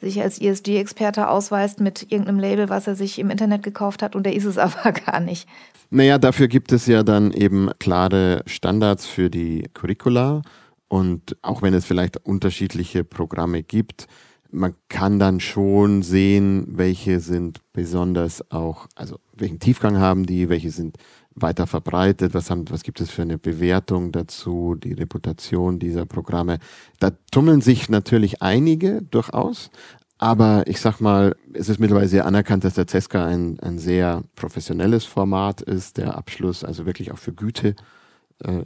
sich 0.00 0.20
als 0.20 0.40
ESG-Experte 0.40 1.28
ausweist 1.28 1.80
mit 1.80 2.10
irgendeinem 2.10 2.38
Label, 2.38 2.68
was 2.68 2.86
er 2.86 2.94
sich 2.94 3.18
im 3.18 3.30
Internet 3.30 3.62
gekauft 3.62 4.02
hat 4.02 4.14
und 4.14 4.24
der 4.24 4.34
ist 4.34 4.44
es 4.44 4.58
aber 4.58 4.92
gar 4.92 5.20
nicht. 5.20 5.48
Naja, 5.90 6.18
dafür 6.18 6.48
gibt 6.48 6.72
es 6.72 6.86
ja 6.86 7.02
dann 7.02 7.32
eben 7.32 7.70
klare 7.78 8.42
Standards 8.46 9.06
für 9.06 9.30
die 9.30 9.68
Curricula 9.74 10.42
und 10.88 11.36
auch 11.42 11.62
wenn 11.62 11.74
es 11.74 11.84
vielleicht 11.84 12.18
unterschiedliche 12.18 13.04
Programme 13.04 13.62
gibt, 13.62 14.06
man 14.54 14.74
kann 14.88 15.18
dann 15.18 15.40
schon 15.40 16.02
sehen, 16.02 16.64
welche 16.68 17.20
sind 17.20 17.60
besonders 17.72 18.50
auch, 18.50 18.86
also 18.94 19.18
welchen 19.34 19.58
Tiefgang 19.58 19.98
haben 19.98 20.26
die, 20.26 20.48
welche 20.48 20.70
sind 20.70 20.96
weiter 21.34 21.66
verbreitet, 21.66 22.32
was, 22.32 22.50
haben, 22.50 22.70
was 22.70 22.84
gibt 22.84 23.00
es 23.00 23.10
für 23.10 23.22
eine 23.22 23.38
Bewertung 23.38 24.12
dazu, 24.12 24.76
die 24.76 24.92
Reputation 24.92 25.80
dieser 25.80 26.06
Programme. 26.06 26.58
Da 27.00 27.10
tummeln 27.32 27.60
sich 27.60 27.88
natürlich 27.88 28.40
einige 28.40 29.02
durchaus, 29.02 29.70
aber 30.18 30.62
ich 30.68 30.80
sag 30.80 31.00
mal, 31.00 31.34
es 31.52 31.68
ist 31.68 31.80
mittlerweile 31.80 32.08
sehr 32.08 32.24
anerkannt, 32.24 32.62
dass 32.62 32.74
der 32.74 32.86
CESCA 32.86 33.26
ein, 33.26 33.58
ein 33.60 33.78
sehr 33.78 34.22
professionelles 34.36 35.04
Format 35.04 35.60
ist, 35.60 35.96
der 35.96 36.16
Abschluss 36.16 36.62
also 36.62 36.86
wirklich 36.86 37.10
auch 37.10 37.18
für 37.18 37.32
Güte 37.32 37.74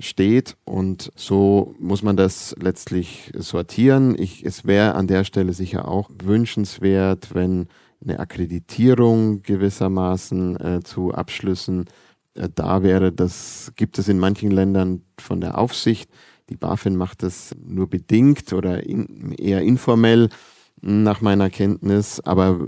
steht. 0.01 0.57
Und 0.65 1.13
so 1.15 1.75
muss 1.79 2.03
man 2.03 2.17
das 2.17 2.57
letztlich 2.61 3.33
sortieren. 3.37 4.17
Ich, 4.19 4.45
es 4.45 4.65
wäre 4.65 4.95
an 4.95 5.07
der 5.07 5.25
Stelle 5.25 5.53
sicher 5.53 5.87
auch 5.87 6.11
wünschenswert, 6.23 7.35
wenn 7.35 7.69
eine 8.03 8.21
Akkreditierung 8.21 9.43
gewissermaßen 9.43 10.61
äh, 10.61 10.81
zu 10.83 11.13
Abschlüssen 11.13 11.87
äh, 12.35 12.49
da 12.55 12.83
wäre. 12.83 13.13
Das 13.13 13.73
gibt 13.77 13.99
es 13.99 14.09
in 14.09 14.19
manchen 14.19 14.51
Ländern 14.51 15.03
von 15.19 15.41
der 15.41 15.59
Aufsicht. 15.59 16.11
Die 16.49 16.57
BaFin 16.57 16.97
macht 16.97 17.23
das 17.23 17.55
nur 17.63 17.89
bedingt 17.89 18.53
oder 18.53 18.85
in, 18.85 19.33
eher 19.33 19.63
informell 19.63 20.29
nach 20.81 21.21
meiner 21.21 21.51
Kenntnis. 21.51 22.21
Aber 22.21 22.59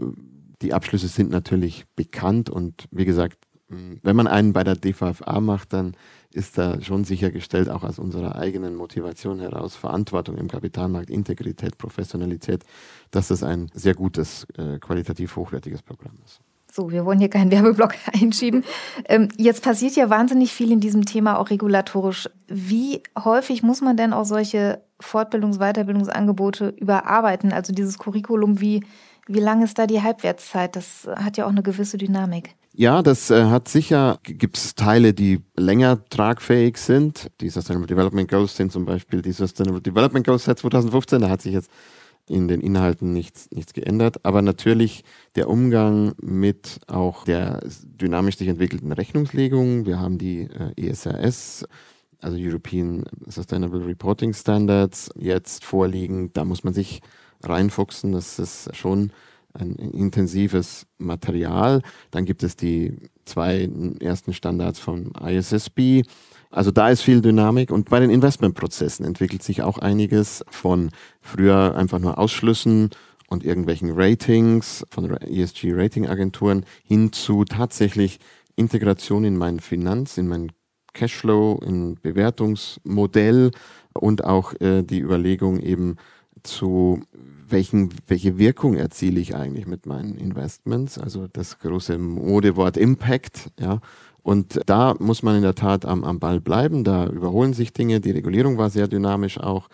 die 0.63 0.75
Abschlüsse 0.75 1.09
sind 1.09 1.31
natürlich 1.31 1.87
bekannt 1.97 2.51
und 2.51 2.87
wie 2.91 3.05
gesagt, 3.05 3.39
wenn 4.03 4.17
man 4.17 4.27
einen 4.27 4.53
bei 4.53 4.65
der 4.65 4.75
DVFA 4.75 5.41
macht, 5.41 5.73
dann 5.73 5.97
ist 6.33 6.59
da 6.59 6.81
schon 6.81 7.05
sichergestellt, 7.05 7.69
auch 7.69 7.83
aus 7.83 7.99
unserer 7.99 8.37
eigenen 8.37 8.77
Motivation 8.77 9.41
heraus, 9.41 9.77
Verantwortung 9.77 10.37
im 10.37 10.49
Kapitalmarkt, 10.49 11.11
Integrität, 11.11 11.79
Professionalität, 11.79 12.65
dass 13.11 13.29
das 13.29 13.43
ein 13.43 13.71
sehr 13.75 13.95
gutes, 13.95 14.47
äh, 14.57 14.79
qualitativ 14.79 15.37
hochwertiges 15.37 15.83
Programm 15.83 16.19
ist. 16.25 16.41
So, 16.73 16.93
wir 16.93 17.05
wollen 17.05 17.19
hier 17.19 17.31
keinen 17.31 17.51
Werbeblock 17.51 17.95
einschieben. 18.13 18.65
Ähm, 19.07 19.29
jetzt 19.37 19.65
passiert 19.65 19.97
ja 19.97 20.09
wahnsinnig 20.09 20.53
viel 20.53 20.71
in 20.71 20.81
diesem 20.81 21.05
Thema 21.05 21.39
auch 21.39 21.51
regulatorisch. 21.51 22.31
Wie 22.47 23.03
häufig 23.19 23.63
muss 23.63 23.81
man 23.81 23.97
denn 23.97 24.13
auch 24.13 24.25
solche 24.25 24.81
Fortbildungs-, 25.01 25.59
Weiterbildungsangebote 25.59 26.69
überarbeiten? 26.79 27.53
Also 27.53 27.73
dieses 27.73 27.99
Curriculum, 27.99 28.61
wie, 28.61 28.85
wie 29.27 29.41
lang 29.41 29.63
ist 29.63 29.79
da 29.79 29.89
die 29.89 30.03
Halbwertszeit? 30.03 30.77
Das 30.77 31.09
hat 31.17 31.37
ja 31.37 31.47
auch 31.47 31.51
eine 31.51 31.65
gewisse 31.65 31.99
Dynamik. 31.99 32.55
Ja, 32.73 33.03
das 33.03 33.31
äh, 33.31 33.45
hat 33.47 33.69
sicher, 33.69 34.21
gibt 34.23 34.57
es 34.57 34.75
Teile, 34.77 35.13
die 35.13 35.41
länger 35.57 36.05
tragfähig 36.09 36.77
sind. 36.77 37.31
Die 37.41 37.49
Sustainable 37.49 37.89
Development 37.89 38.31
Goals 38.31 38.57
sind 38.57 38.71
zum 38.71 38.85
Beispiel 38.85 39.23
die 39.23 39.33
Sustainable 39.33 39.83
Development 39.83 40.25
Goals 40.25 40.45
seit 40.45 40.59
2015. 40.61 41.21
Da 41.21 41.29
hat 41.29 41.43
sich 41.43 41.53
jetzt 41.53 41.71
in 42.29 42.47
den 42.47 42.61
Inhalten 42.61 43.13
nichts, 43.13 43.51
nichts 43.51 43.73
geändert. 43.73 44.25
Aber 44.25 44.41
natürlich 44.41 45.03
der 45.35 45.49
Umgang 45.49 46.15
mit 46.23 46.79
auch 46.87 47.25
der 47.25 47.61
dynamisch 47.83 48.37
sich 48.37 48.47
entwickelten 48.47 48.93
Rechnungslegung. 48.93 49.85
Wir 49.85 49.99
haben 49.99 50.17
die 50.19 50.43
äh, 50.43 50.91
ESRS, 50.91 51.67
also 52.21 52.37
European 52.39 53.05
Sustainable 53.27 53.85
Reporting 53.85 54.33
Standards, 54.33 55.11
jetzt 55.19 55.65
vorliegen. 55.65 56.33
Da 56.35 56.45
muss 56.45 56.63
man 56.63 56.73
sich 56.73 57.03
reinfuchsen. 57.43 58.13
Das 58.13 58.39
ist 58.39 58.77
schon 58.77 59.11
ein 59.55 59.75
intensives 59.75 60.87
Material. 60.99 61.83
Dann 62.11 62.25
gibt 62.25 62.43
es 62.43 62.57
die 62.57 62.97
zwei 63.25 63.69
ersten 64.01 64.33
Standards 64.33 64.79
vom 64.79 65.13
ISSB. 65.13 66.03
Also 66.51 66.71
da 66.71 66.91
ist 66.91 67.03
viel 67.03 67.21
Dynamik 67.21 67.71
und 67.71 67.91
bei 67.91 68.01
den 68.01 68.11
Investmentprozessen 68.11 69.07
entwickelt 69.07 69.43
sich 69.43 69.63
auch 69.63 69.79
einiges 69.79 70.45
von 70.49 70.91
früher 71.21 71.77
einfach 71.77 72.01
nur 72.01 72.19
Ausschlüssen 72.19 72.91
und 73.29 73.45
irgendwelchen 73.45 73.93
Ratings 73.93 74.85
von 74.91 75.09
ESG-Rating-Agenturen 75.17 76.65
hin 76.83 77.13
zu 77.13 77.45
tatsächlich 77.45 78.19
Integration 78.57 79.25
in 79.25 79.37
meinen 79.37 79.61
Finanz, 79.61 80.19
in 80.19 80.27
mein 80.27 80.51
Cashflow, 80.93 81.61
in 81.65 81.95
Bewertungsmodell 82.03 83.53
und 83.95 84.25
auch 84.25 84.55
äh, 84.61 84.83
die 84.83 85.01
Überlegung 85.01 85.61
eben 85.61 85.97
zu 86.43 87.03
welchen, 87.49 87.91
welche 88.07 88.39
Wirkung 88.39 88.75
erziele 88.75 89.21
ich 89.21 89.35
eigentlich 89.35 89.67
mit 89.67 89.87
meinen 89.87 90.17
Investments? 90.17 90.99
Also 90.99 91.27
das 91.27 91.59
große 91.59 91.99
Modewort 91.99 92.77
Impact, 92.77 93.51
ja. 93.59 93.81
Und 94.23 94.61
da 94.67 94.95
muss 94.99 95.23
man 95.23 95.37
in 95.37 95.43
der 95.43 95.55
Tat 95.55 95.87
am, 95.87 96.05
am 96.05 96.21
Ball 96.21 96.41
bleiben. 96.41 96.85
Da 96.85 97.07
überholen 97.07 97.55
sich 97.55 97.73
Dinge. 97.73 98.01
Die 98.01 98.11
Regulierung 98.11 98.59
war 98.59 98.69
sehr 98.69 98.87
dynamisch 98.87 99.39
auch. 99.39 99.69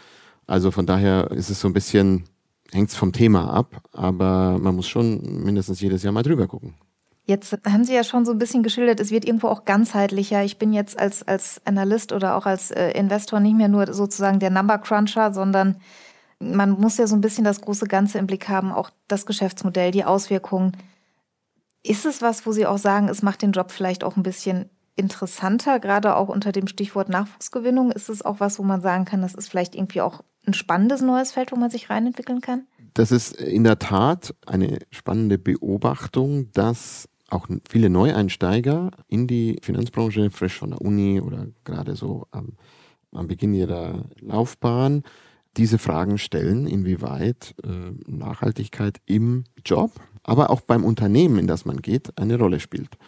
Also 0.46 0.70
von 0.70 0.87
daher 0.87 1.30
ist 1.32 1.50
es 1.50 1.61
so 1.61 1.68
ein 1.68 1.73
bisschen, 1.73 2.25
hängt 2.70 2.90
es 2.90 2.96
vom 2.96 3.12
Thema 3.12 3.52
ab, 3.52 3.82
aber 3.92 4.58
man 4.61 4.76
muss 4.76 4.87
schon 4.87 5.42
mindestens 5.42 5.80
jedes 5.80 6.04
Jahr 6.04 6.12
mal 6.12 6.23
drüber 6.23 6.46
gucken. 6.46 6.75
Jetzt 7.25 7.58
haben 7.66 7.82
Sie 7.82 7.92
ja 7.92 8.04
schon 8.04 8.25
so 8.25 8.30
ein 8.30 8.38
bisschen 8.38 8.62
geschildert, 8.62 9.00
es 9.00 9.11
wird 9.11 9.25
irgendwo 9.25 9.49
auch 9.49 9.64
ganzheitlicher. 9.64 10.44
Ich 10.44 10.58
bin 10.58 10.73
jetzt 10.73 10.96
als, 10.96 11.26
als 11.26 11.61
Analyst 11.64 12.12
oder 12.12 12.37
auch 12.37 12.46
als 12.46 12.70
äh, 12.70 12.90
Investor 12.92 13.40
nicht 13.40 13.56
mehr 13.56 13.66
nur 13.66 13.92
sozusagen 13.92 14.38
der 14.38 14.50
Number 14.50 14.78
Cruncher, 14.78 15.35
sondern 15.35 15.76
man 16.40 16.70
muss 16.70 16.98
ja 16.98 17.06
so 17.06 17.14
ein 17.14 17.20
bisschen 17.20 17.44
das 17.44 17.60
große 17.60 17.86
Ganze 17.86 18.18
im 18.18 18.26
Blick 18.26 18.48
haben, 18.48 18.72
auch 18.72 18.90
das 19.08 19.26
Geschäftsmodell, 19.26 19.90
die 19.90 20.04
Auswirkungen. 20.04 20.76
Ist 21.82 22.04
es 22.04 22.20
was, 22.20 22.46
wo 22.46 22.52
Sie 22.52 22.66
auch 22.66 22.78
sagen, 22.78 23.08
es 23.08 23.22
macht 23.22 23.42
den 23.42 23.52
Job 23.52 23.70
vielleicht 23.70 24.04
auch 24.04 24.16
ein 24.16 24.22
bisschen 24.22 24.68
interessanter, 24.96 25.78
gerade 25.78 26.16
auch 26.16 26.28
unter 26.28 26.52
dem 26.52 26.66
Stichwort 26.66 27.08
Nachwuchsgewinnung? 27.08 27.92
Ist 27.92 28.08
es 28.08 28.24
auch 28.24 28.40
was, 28.40 28.58
wo 28.58 28.62
man 28.62 28.80
sagen 28.80 29.04
kann, 29.04 29.22
das 29.22 29.34
ist 29.34 29.48
vielleicht 29.48 29.74
irgendwie 29.74 30.00
auch 30.00 30.22
ein 30.46 30.54
spannendes 30.54 31.02
neues 31.02 31.32
Feld, 31.32 31.52
wo 31.52 31.56
man 31.56 31.70
sich 31.70 31.90
reinentwickeln 31.90 32.40
kann? 32.40 32.66
Das 32.94 33.12
ist 33.12 33.36
in 33.36 33.64
der 33.64 33.78
Tat 33.78 34.34
eine 34.46 34.78
spannende 34.90 35.38
Beobachtung, 35.38 36.50
dass 36.52 37.08
auch 37.28 37.46
viele 37.68 37.90
Neueinsteiger 37.90 38.90
in 39.08 39.26
die 39.26 39.58
Finanzbranche, 39.62 40.30
frisch 40.30 40.58
von 40.58 40.70
der 40.70 40.80
Uni 40.80 41.20
oder 41.20 41.46
gerade 41.64 41.96
so 41.96 42.26
am, 42.30 42.54
am 43.12 43.26
Beginn 43.26 43.52
ihrer 43.52 44.04
Laufbahn, 44.20 45.02
diese 45.56 45.78
Fragen 45.78 46.18
stellen, 46.18 46.66
inwieweit 46.66 47.54
äh, 47.64 47.92
Nachhaltigkeit 48.10 48.98
im 49.06 49.44
Job, 49.64 49.92
aber 50.22 50.50
auch 50.50 50.60
beim 50.60 50.84
Unternehmen, 50.84 51.38
in 51.38 51.46
das 51.46 51.64
man 51.64 51.78
geht, 51.78 52.18
eine 52.18 52.38
Rolle 52.38 52.60
spielt. 52.60 52.98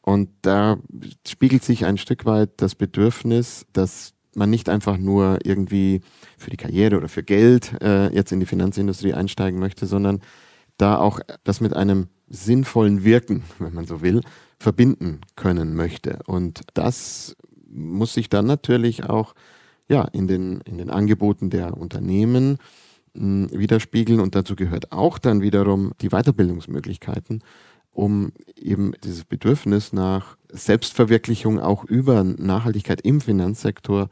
Und 0.00 0.30
da 0.42 0.78
spiegelt 1.26 1.64
sich 1.64 1.84
ein 1.84 1.98
Stück 1.98 2.24
weit 2.24 2.50
das 2.58 2.74
Bedürfnis, 2.74 3.66
dass 3.72 4.14
man 4.36 4.50
nicht 4.50 4.68
einfach 4.68 4.98
nur 4.98 5.38
irgendwie 5.44 6.00
für 6.38 6.50
die 6.50 6.56
Karriere 6.56 6.96
oder 6.96 7.08
für 7.08 7.22
Geld 7.22 7.72
äh, 7.82 8.14
jetzt 8.14 8.32
in 8.32 8.40
die 8.40 8.46
Finanzindustrie 8.46 9.14
einsteigen 9.14 9.58
möchte, 9.58 9.86
sondern 9.86 10.20
da 10.76 10.98
auch 10.98 11.20
das 11.42 11.60
mit 11.60 11.74
einem 11.74 12.08
sinnvollen 12.28 13.02
Wirken, 13.02 13.44
wenn 13.58 13.74
man 13.74 13.86
so 13.86 14.02
will, 14.02 14.20
verbinden 14.58 15.20
können 15.34 15.74
möchte. 15.74 16.20
Und 16.26 16.60
das 16.74 17.36
muss 17.68 18.14
sich 18.14 18.28
dann 18.28 18.46
natürlich 18.46 19.04
auch 19.04 19.34
ja, 19.88 20.02
in, 20.12 20.26
den, 20.26 20.60
in 20.62 20.78
den 20.78 20.90
Angeboten 20.90 21.50
der 21.50 21.76
Unternehmen 21.76 22.58
mh, 23.14 23.50
widerspiegeln. 23.52 24.20
Und 24.20 24.34
dazu 24.34 24.56
gehört 24.56 24.92
auch 24.92 25.18
dann 25.18 25.40
wiederum 25.40 25.92
die 26.00 26.08
Weiterbildungsmöglichkeiten, 26.08 27.42
um 27.92 28.32
eben 28.56 28.92
dieses 29.04 29.24
Bedürfnis 29.24 29.92
nach 29.92 30.36
Selbstverwirklichung 30.50 31.60
auch 31.60 31.84
über 31.84 32.24
Nachhaltigkeit 32.24 33.00
im 33.00 33.20
Finanzsektor 33.20 34.08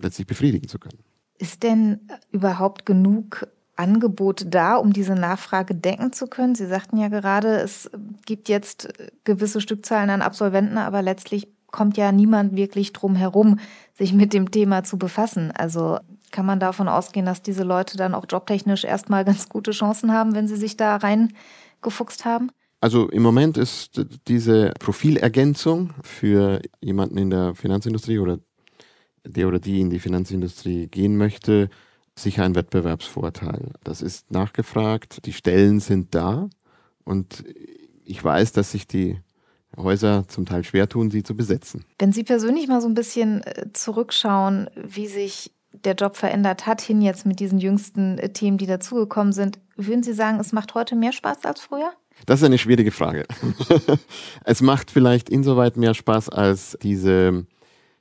letztlich 0.00 0.26
befriedigen 0.26 0.68
zu 0.68 0.78
können. 0.78 0.98
Ist 1.38 1.62
denn 1.62 2.00
überhaupt 2.30 2.86
genug 2.86 3.46
Angebot 3.76 4.44
da, 4.48 4.76
um 4.76 4.92
diese 4.92 5.14
Nachfrage 5.14 5.74
decken 5.74 6.12
zu 6.12 6.26
können? 6.26 6.54
Sie 6.54 6.66
sagten 6.66 6.96
ja 6.96 7.08
gerade, 7.08 7.56
es 7.56 7.90
gibt 8.24 8.48
jetzt 8.48 8.92
gewisse 9.24 9.60
Stückzahlen 9.60 10.10
an 10.10 10.22
Absolventen, 10.22 10.78
aber 10.78 11.02
letztlich 11.02 11.48
kommt 11.70 11.96
ja 11.96 12.12
niemand 12.12 12.54
wirklich 12.54 12.92
drum 12.92 13.16
herum, 13.16 13.58
sich 13.96 14.12
mit 14.12 14.32
dem 14.32 14.50
Thema 14.50 14.84
zu 14.84 14.98
befassen. 14.98 15.52
Also 15.52 15.98
kann 16.30 16.46
man 16.46 16.60
davon 16.60 16.88
ausgehen, 16.88 17.26
dass 17.26 17.42
diese 17.42 17.62
Leute 17.62 17.96
dann 17.96 18.14
auch 18.14 18.24
jobtechnisch 18.28 18.84
erstmal 18.84 19.24
ganz 19.26 19.48
gute 19.48 19.70
Chancen 19.70 20.12
haben, 20.12 20.34
wenn 20.34 20.48
sie 20.48 20.56
sich 20.56 20.76
da 20.76 20.96
reingefuchst 20.96 22.24
haben? 22.24 22.50
Also 22.80 23.08
im 23.08 23.22
Moment 23.22 23.56
ist 23.56 24.04
diese 24.28 24.74
Profilergänzung 24.78 25.94
für 26.02 26.60
jemanden 26.82 27.16
in 27.16 27.30
der 27.30 27.54
Finanzindustrie 27.54 28.18
oder 28.18 28.40
der 29.26 29.48
oder 29.48 29.58
die 29.58 29.80
in 29.80 29.88
die 29.88 30.00
Finanzindustrie 30.00 30.88
gehen 30.88 31.16
möchte, 31.16 31.70
sicher 32.14 32.44
ein 32.44 32.54
Wettbewerbsvorteil. 32.54 33.72
Das 33.82 34.02
ist 34.02 34.30
nachgefragt, 34.30 35.24
die 35.24 35.32
Stellen 35.32 35.80
sind 35.80 36.14
da 36.14 36.50
und 37.04 37.42
ich 38.04 38.22
weiß, 38.22 38.52
dass 38.52 38.72
sich 38.72 38.86
die 38.86 39.18
Häuser 39.76 40.24
zum 40.28 40.46
Teil 40.46 40.64
schwer 40.64 40.88
tun, 40.88 41.10
sie 41.10 41.22
zu 41.22 41.36
besetzen. 41.36 41.84
Wenn 41.98 42.12
Sie 42.12 42.24
persönlich 42.24 42.68
mal 42.68 42.80
so 42.80 42.88
ein 42.88 42.94
bisschen 42.94 43.42
äh, 43.42 43.72
zurückschauen, 43.72 44.70
wie 44.74 45.06
sich 45.06 45.52
der 45.72 45.94
Job 45.94 46.16
verändert 46.16 46.66
hat, 46.66 46.80
hin 46.80 47.02
jetzt 47.02 47.26
mit 47.26 47.40
diesen 47.40 47.58
jüngsten 47.58 48.18
äh, 48.18 48.30
Themen, 48.30 48.58
die 48.58 48.66
dazugekommen 48.66 49.32
sind, 49.32 49.58
würden 49.76 50.02
Sie 50.02 50.12
sagen, 50.12 50.38
es 50.40 50.52
macht 50.52 50.74
heute 50.74 50.96
mehr 50.96 51.12
Spaß 51.12 51.44
als 51.44 51.60
früher? 51.60 51.92
Das 52.26 52.40
ist 52.40 52.46
eine 52.46 52.58
schwierige 52.58 52.92
Frage. 52.92 53.24
es 54.44 54.62
macht 54.62 54.90
vielleicht 54.90 55.28
insoweit 55.28 55.76
mehr 55.76 55.94
Spaß 55.94 56.28
als 56.28 56.78
diese, 56.80 57.46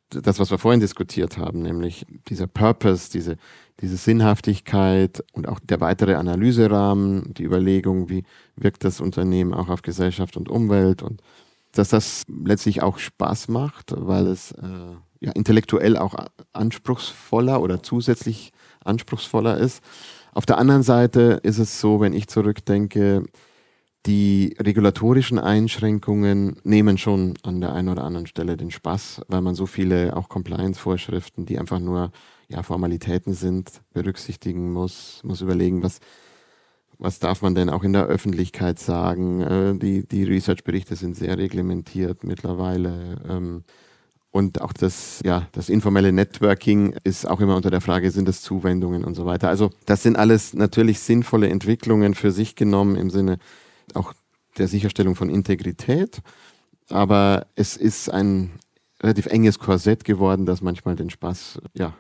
das, 0.10 0.40
was 0.40 0.52
wir 0.52 0.60
vorhin 0.60 0.80
diskutiert 0.80 1.38
haben, 1.38 1.64
nämlich 1.64 2.06
dieser 2.30 2.48
Purpose, 2.48 3.12
diese, 3.12 3.38
diese 3.82 3.98
Sinnhaftigkeit 3.98 5.24
und 5.34 5.48
auch 5.48 5.60
der 5.60 5.82
weitere 5.82 6.14
Analyserahmen, 6.14 7.34
die 7.34 7.44
Überlegung, 7.44 8.10
wie 8.10 8.24
wirkt 8.56 8.84
das 8.84 9.02
Unternehmen 9.02 9.54
auch 9.54 9.70
auf 9.70 9.82
Gesellschaft 9.82 10.38
und 10.38 10.48
Umwelt 10.48 11.02
und 11.02 11.22
dass 11.74 11.90
das 11.90 12.24
letztlich 12.28 12.82
auch 12.82 13.00
Spaß 13.00 13.50
macht, 13.50 13.94
weil 13.96 14.28
es 14.28 14.52
äh, 14.52 14.96
ja 15.20 15.32
intellektuell 15.34 15.98
auch 15.98 16.16
anspruchsvoller 16.54 17.62
oder 17.62 17.84
zusätzlich 17.84 18.52
anspruchsvoller 18.86 19.58
ist. 19.58 19.84
Auf 20.34 20.46
der 20.46 20.58
anderen 20.58 20.84
Seite 20.84 21.40
ist 21.44 21.58
es 21.58 21.80
so, 21.80 22.00
wenn 22.00 22.14
ich 22.14 22.28
zurückdenke, 22.28 23.26
die 24.06 24.56
regulatorischen 24.60 25.40
Einschränkungen 25.40 26.58
nehmen 26.64 26.98
schon 26.98 27.36
an 27.44 27.62
der 27.62 27.74
einen 27.74 27.90
oder 27.90 28.04
anderen 28.04 28.28
Stelle 28.28 28.58
den 28.58 28.70
Spaß, 28.70 29.22
weil 29.28 29.42
man 29.42 29.56
so 29.56 29.66
viele 29.66 30.16
auch 30.18 30.28
Compliance-Vorschriften, 30.28 31.46
die 31.46 31.58
einfach 31.58 31.80
nur 31.80 32.12
ja, 32.50 32.64
Formalitäten 32.64 33.34
sind, 33.34 33.82
berücksichtigen 33.94 34.74
muss, 34.74 35.22
muss 35.24 35.42
überlegen, 35.42 35.84
was, 35.84 36.00
was 36.98 37.20
darf 37.20 37.42
man 37.42 37.56
denn 37.56 37.70
auch 37.70 37.84
in 37.84 37.94
der 37.94 38.06
Öffentlichkeit 38.06 38.80
sagen. 38.80 39.42
Äh, 39.42 39.78
die 39.78 40.08
die 40.08 40.24
Research-Berichte 40.24 40.96
sind 40.96 41.16
sehr 41.16 41.38
reglementiert 41.38 42.24
mittlerweile. 42.24 43.22
Ähm, 43.28 43.64
und 44.34 44.62
auch 44.62 44.74
das, 44.74 45.22
ja, 45.24 45.48
das 45.52 45.70
informelle 45.70 46.12
Networking 46.12 46.96
ist 47.04 47.28
auch 47.28 47.40
immer 47.40 47.56
unter 47.56 47.70
der 47.70 47.82
Frage, 47.82 48.10
sind 48.10 48.28
das 48.28 48.42
Zuwendungen 48.42 49.04
und 49.04 49.14
so 49.14 49.28
weiter. 49.28 49.48
Also 49.48 49.70
das 49.86 50.02
sind 50.02 50.16
alles 50.16 50.56
natürlich 50.56 51.00
sinnvolle 51.02 51.50
Entwicklungen 51.50 52.16
für 52.16 52.32
sich 52.32 52.56
genommen 52.56 52.96
im 52.96 53.12
Sinne 53.12 53.38
auch 53.94 54.14
der 54.58 54.68
Sicherstellung 54.68 55.16
von 55.16 55.30
Integrität. 55.30 56.22
Aber 56.90 57.46
es 57.56 57.78
ist 57.78 58.10
ein 58.10 58.52
relativ 59.04 59.28
enges 59.28 59.60
Korsett 59.60 60.04
geworden, 60.04 60.48
das 60.48 60.62
manchmal 60.62 60.96
den 60.96 61.12
Spaß 61.12 61.60
ja, 61.76 61.94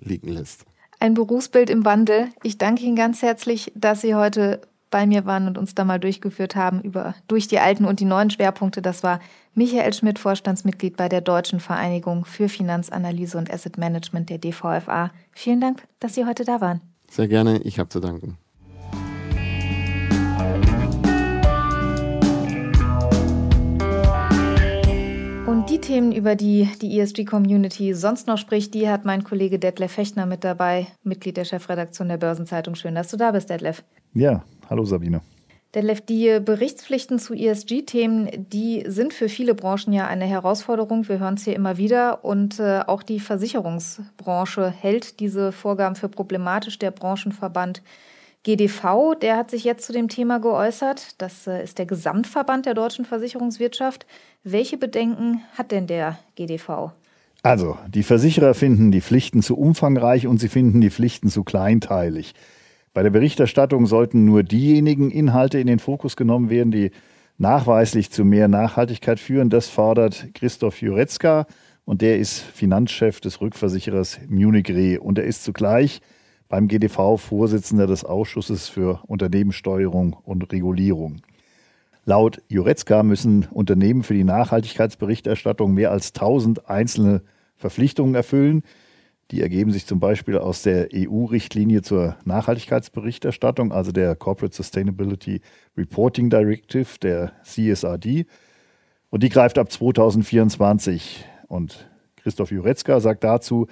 liegen 0.00 0.28
lässt. 0.28 0.64
Ein 1.00 1.14
Berufsbild 1.14 1.70
im 1.70 1.86
Wandel. 1.86 2.28
Ich 2.42 2.58
danke 2.58 2.82
Ihnen 2.82 2.94
ganz 2.94 3.22
herzlich, 3.22 3.72
dass 3.74 4.02
Sie 4.02 4.14
heute 4.14 4.60
bei 4.90 5.06
mir 5.06 5.24
waren 5.24 5.46
und 5.46 5.56
uns 5.56 5.74
da 5.74 5.84
mal 5.84 5.98
durchgeführt 5.98 6.56
haben 6.56 6.82
über 6.82 7.14
durch 7.26 7.48
die 7.48 7.58
alten 7.58 7.86
und 7.86 8.00
die 8.00 8.04
neuen 8.04 8.28
Schwerpunkte. 8.28 8.82
Das 8.82 9.02
war 9.02 9.20
Michael 9.54 9.94
Schmidt, 9.94 10.18
Vorstandsmitglied 10.18 10.98
bei 10.98 11.08
der 11.08 11.22
Deutschen 11.22 11.58
Vereinigung 11.58 12.26
für 12.26 12.50
Finanzanalyse 12.50 13.38
und 13.38 13.50
Asset 13.50 13.78
Management 13.78 14.28
der 14.28 14.38
DVFA. 14.38 15.10
Vielen 15.32 15.60
Dank, 15.60 15.84
dass 16.00 16.14
Sie 16.14 16.26
heute 16.26 16.44
da 16.44 16.60
waren. 16.60 16.82
Sehr 17.08 17.28
gerne, 17.28 17.62
ich 17.62 17.78
habe 17.78 17.88
zu 17.88 18.00
danken. 18.00 18.36
Die 25.66 25.78
Themen, 25.78 26.12
über 26.12 26.36
die 26.36 26.68
die 26.80 26.98
ESG-Community 26.98 27.94
sonst 27.94 28.26
noch 28.26 28.38
spricht, 28.38 28.72
die 28.74 28.88
hat 28.88 29.04
mein 29.04 29.24
Kollege 29.24 29.58
Detlef 29.58 29.92
Fechner 29.92 30.26
mit 30.26 30.44
dabei, 30.44 30.86
Mitglied 31.02 31.36
der 31.36 31.44
Chefredaktion 31.44 32.08
der 32.08 32.16
Börsenzeitung. 32.16 32.74
Schön, 32.74 32.94
dass 32.94 33.08
du 33.08 33.16
da 33.16 33.32
bist, 33.32 33.50
Detlef. 33.50 33.82
Ja, 34.14 34.44
hallo 34.68 34.84
Sabine. 34.84 35.20
Detlef, 35.74 36.00
die 36.00 36.40
Berichtspflichten 36.40 37.18
zu 37.18 37.34
ESG-Themen, 37.34 38.28
die 38.50 38.84
sind 38.88 39.12
für 39.12 39.28
viele 39.28 39.54
Branchen 39.54 39.92
ja 39.92 40.06
eine 40.06 40.24
Herausforderung. 40.24 41.08
Wir 41.08 41.20
hören 41.20 41.34
es 41.34 41.44
hier 41.44 41.54
immer 41.54 41.76
wieder. 41.76 42.24
Und 42.24 42.58
äh, 42.58 42.80
auch 42.86 43.02
die 43.02 43.20
Versicherungsbranche 43.20 44.68
hält 44.68 45.20
diese 45.20 45.52
Vorgaben 45.52 45.94
für 45.94 46.08
problematisch. 46.08 46.78
Der 46.78 46.90
Branchenverband 46.90 47.82
GDV, 48.42 49.14
der 49.20 49.36
hat 49.36 49.50
sich 49.50 49.64
jetzt 49.64 49.86
zu 49.86 49.92
dem 49.92 50.08
Thema 50.08 50.38
geäußert. 50.38 51.20
Das 51.20 51.46
äh, 51.46 51.62
ist 51.62 51.78
der 51.78 51.84
Gesamtverband 51.84 52.64
der 52.64 52.74
deutschen 52.74 53.04
Versicherungswirtschaft. 53.04 54.06
Welche 54.44 54.78
Bedenken 54.78 55.42
hat 55.58 55.72
denn 55.72 55.86
der 55.86 56.18
GDV? 56.36 56.92
Also, 57.42 57.76
die 57.88 58.02
Versicherer 58.02 58.54
finden 58.54 58.92
die 58.92 59.02
Pflichten 59.02 59.42
zu 59.42 59.58
umfangreich 59.58 60.26
und 60.26 60.38
sie 60.38 60.48
finden 60.48 60.80
die 60.80 60.90
Pflichten 60.90 61.28
zu 61.28 61.44
kleinteilig. 61.44 62.34
Bei 62.94 63.02
der 63.02 63.10
Berichterstattung 63.10 63.86
sollten 63.86 64.24
nur 64.24 64.42
diejenigen 64.42 65.10
Inhalte 65.10 65.58
in 65.58 65.66
den 65.66 65.78
Fokus 65.78 66.16
genommen 66.16 66.50
werden, 66.50 66.70
die 66.70 66.90
nachweislich 67.38 68.10
zu 68.10 68.24
mehr 68.24 68.48
Nachhaltigkeit 68.48 69.20
führen. 69.20 69.50
Das 69.50 69.68
fordert 69.68 70.28
Christoph 70.34 70.80
Jurecka 70.80 71.46
und 71.84 72.02
der 72.02 72.18
ist 72.18 72.40
Finanzchef 72.40 73.20
des 73.20 73.40
Rückversicherers 73.40 74.20
Munich 74.28 74.70
Re 74.70 75.00
und 75.00 75.18
er 75.18 75.24
ist 75.24 75.44
zugleich 75.44 76.00
beim 76.50 76.68
GDV 76.68 77.16
Vorsitzender 77.16 77.86
des 77.86 78.04
Ausschusses 78.04 78.68
für 78.68 79.00
Unternehmenssteuerung 79.06 80.14
und 80.24 80.52
Regulierung. 80.52 81.22
Laut 82.04 82.42
Jurecka 82.48 83.04
müssen 83.04 83.46
Unternehmen 83.52 84.02
für 84.02 84.14
die 84.14 84.24
Nachhaltigkeitsberichterstattung 84.24 85.72
mehr 85.72 85.92
als 85.92 86.08
1000 86.08 86.68
einzelne 86.68 87.22
Verpflichtungen 87.56 88.16
erfüllen. 88.16 88.64
Die 89.30 89.42
ergeben 89.42 89.70
sich 89.70 89.86
zum 89.86 90.00
Beispiel 90.00 90.38
aus 90.38 90.62
der 90.62 90.88
EU-Richtlinie 90.92 91.82
zur 91.82 92.16
Nachhaltigkeitsberichterstattung, 92.24 93.70
also 93.70 93.92
der 93.92 94.16
Corporate 94.16 94.56
Sustainability 94.56 95.42
Reporting 95.76 96.30
Directive, 96.30 96.98
der 97.00 97.32
CSRD. 97.44 98.26
Und 99.08 99.22
die 99.22 99.28
greift 99.28 99.56
ab 99.56 99.70
2024. 99.70 101.24
Und 101.46 101.88
Christoph 102.16 102.50
Jurecka 102.50 102.98
sagt 102.98 103.22
dazu, 103.22 103.68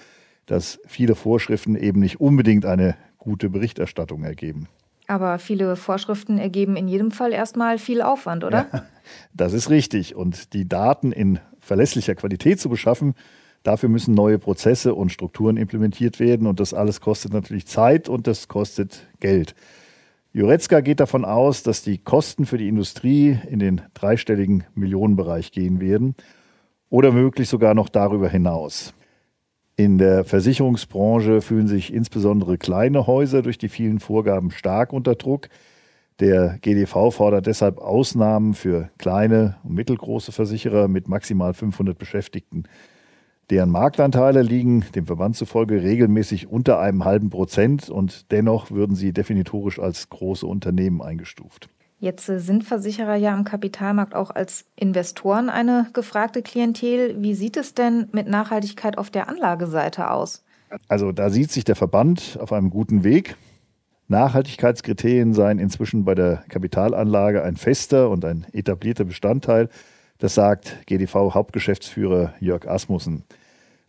dass 0.48 0.80
viele 0.86 1.14
Vorschriften 1.14 1.76
eben 1.76 2.00
nicht 2.00 2.20
unbedingt 2.20 2.64
eine 2.64 2.96
gute 3.18 3.50
Berichterstattung 3.50 4.24
ergeben. 4.24 4.66
Aber 5.06 5.38
viele 5.38 5.76
Vorschriften 5.76 6.38
ergeben 6.38 6.76
in 6.76 6.88
jedem 6.88 7.10
Fall 7.10 7.32
erstmal 7.32 7.78
viel 7.78 8.02
Aufwand, 8.02 8.44
oder? 8.44 8.66
Ja, 8.72 8.82
das 9.32 9.52
ist 9.52 9.70
richtig. 9.70 10.16
Und 10.16 10.52
die 10.52 10.68
Daten 10.68 11.12
in 11.12 11.38
verlässlicher 11.60 12.14
Qualität 12.14 12.60
zu 12.60 12.68
beschaffen, 12.68 13.14
dafür 13.62 13.88
müssen 13.88 14.14
neue 14.14 14.38
Prozesse 14.38 14.94
und 14.94 15.10
Strukturen 15.10 15.56
implementiert 15.56 16.20
werden. 16.20 16.46
Und 16.46 16.60
das 16.60 16.74
alles 16.74 17.00
kostet 17.00 17.32
natürlich 17.32 17.66
Zeit 17.66 18.08
und 18.08 18.26
das 18.26 18.48
kostet 18.48 19.06
Geld. 19.20 19.54
Jurecka 20.32 20.80
geht 20.80 21.00
davon 21.00 21.24
aus, 21.24 21.62
dass 21.62 21.82
die 21.82 21.98
Kosten 21.98 22.44
für 22.44 22.58
die 22.58 22.68
Industrie 22.68 23.38
in 23.48 23.58
den 23.58 23.80
dreistelligen 23.94 24.64
Millionenbereich 24.74 25.52
gehen 25.52 25.80
werden 25.80 26.16
oder 26.90 27.12
möglich 27.12 27.48
sogar 27.48 27.74
noch 27.74 27.88
darüber 27.88 28.28
hinaus. 28.28 28.94
In 29.80 29.96
der 29.96 30.24
Versicherungsbranche 30.24 31.40
fühlen 31.40 31.68
sich 31.68 31.94
insbesondere 31.94 32.58
kleine 32.58 33.06
Häuser 33.06 33.42
durch 33.42 33.58
die 33.58 33.68
vielen 33.68 34.00
Vorgaben 34.00 34.50
stark 34.50 34.92
unter 34.92 35.14
Druck. 35.14 35.48
Der 36.18 36.58
GDV 36.62 37.12
fordert 37.12 37.46
deshalb 37.46 37.78
Ausnahmen 37.78 38.54
für 38.54 38.90
kleine 38.98 39.56
und 39.62 39.74
mittelgroße 39.74 40.32
Versicherer 40.32 40.88
mit 40.88 41.06
maximal 41.06 41.54
500 41.54 41.96
Beschäftigten. 41.96 42.64
Deren 43.50 43.70
Marktanteile 43.70 44.42
liegen 44.42 44.84
dem 44.96 45.06
Verband 45.06 45.36
zufolge 45.36 45.80
regelmäßig 45.80 46.48
unter 46.48 46.80
einem 46.80 47.04
halben 47.04 47.30
Prozent 47.30 47.88
und 47.88 48.32
dennoch 48.32 48.72
würden 48.72 48.96
sie 48.96 49.12
definitorisch 49.12 49.78
als 49.78 50.08
große 50.08 50.44
Unternehmen 50.44 51.00
eingestuft. 51.00 51.68
Jetzt 52.00 52.28
äh, 52.28 52.38
sind 52.38 52.64
Versicherer 52.64 53.16
ja 53.16 53.34
am 53.34 53.44
Kapitalmarkt 53.44 54.14
auch 54.14 54.30
als 54.30 54.64
Investoren 54.76 55.50
eine 55.50 55.88
gefragte 55.92 56.42
Klientel. 56.42 57.20
Wie 57.20 57.34
sieht 57.34 57.56
es 57.56 57.74
denn 57.74 58.08
mit 58.12 58.28
Nachhaltigkeit 58.28 58.98
auf 58.98 59.10
der 59.10 59.28
Anlageseite 59.28 60.10
aus? 60.10 60.44
Also 60.86 61.12
da 61.12 61.30
sieht 61.30 61.50
sich 61.50 61.64
der 61.64 61.76
Verband 61.76 62.38
auf 62.40 62.52
einem 62.52 62.70
guten 62.70 63.02
Weg. 63.02 63.36
Nachhaltigkeitskriterien 64.06 65.34
seien 65.34 65.58
inzwischen 65.58 66.04
bei 66.04 66.14
der 66.14 66.44
Kapitalanlage 66.48 67.42
ein 67.42 67.56
fester 67.56 68.10
und 68.10 68.24
ein 68.24 68.46
etablierter 68.52 69.04
Bestandteil. 69.04 69.68
Das 70.18 70.34
sagt 70.34 70.86
GDV-Hauptgeschäftsführer 70.86 72.34
Jörg 72.40 72.66
Asmussen. 72.66 73.24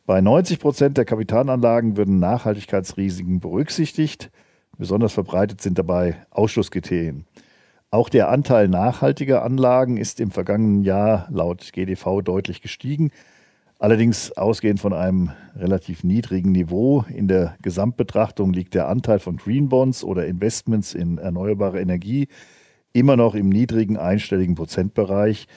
Bei 0.05 0.21
90 0.21 0.59
Prozent 0.59 0.97
der 0.97 1.05
Kapitalanlagen 1.05 1.95
würden 1.95 2.19
Nachhaltigkeitsrisiken 2.19 3.39
berücksichtigt. 3.39 4.31
Besonders 4.77 5.13
verbreitet 5.13 5.61
sind 5.61 5.77
dabei 5.77 6.15
Ausschlusskriterien. 6.31 7.25
Auch 7.91 8.09
der 8.09 8.29
Anteil 8.29 8.67
nachhaltiger 8.67 9.43
Anlagen 9.43 9.97
ist 9.97 10.19
im 10.19 10.29
vergangenen 10.29 10.83
Jahr 10.83 11.27
laut 11.31 11.73
GDV 11.73 12.21
deutlich 12.21 12.61
gestiegen. 12.61 13.09
Allerdings 13.79 14.31
ausgehend 14.33 14.79
von 14.79 14.93
einem 14.93 15.31
relativ 15.55 16.03
niedrigen 16.03 16.51
Niveau. 16.51 17.03
In 17.11 17.27
der 17.27 17.55
Gesamtbetrachtung 17.63 18.53
liegt 18.53 18.75
der 18.75 18.87
Anteil 18.87 19.17
von 19.17 19.37
Green 19.37 19.69
Bonds 19.69 20.03
oder 20.03 20.27
Investments 20.27 20.93
in 20.93 21.17
erneuerbare 21.17 21.81
Energie 21.81 22.27
immer 22.93 23.15
noch 23.15 23.33
im 23.33 23.49
niedrigen 23.49 23.97
einstelligen 23.97 24.53
Prozentbereich, 24.53 25.47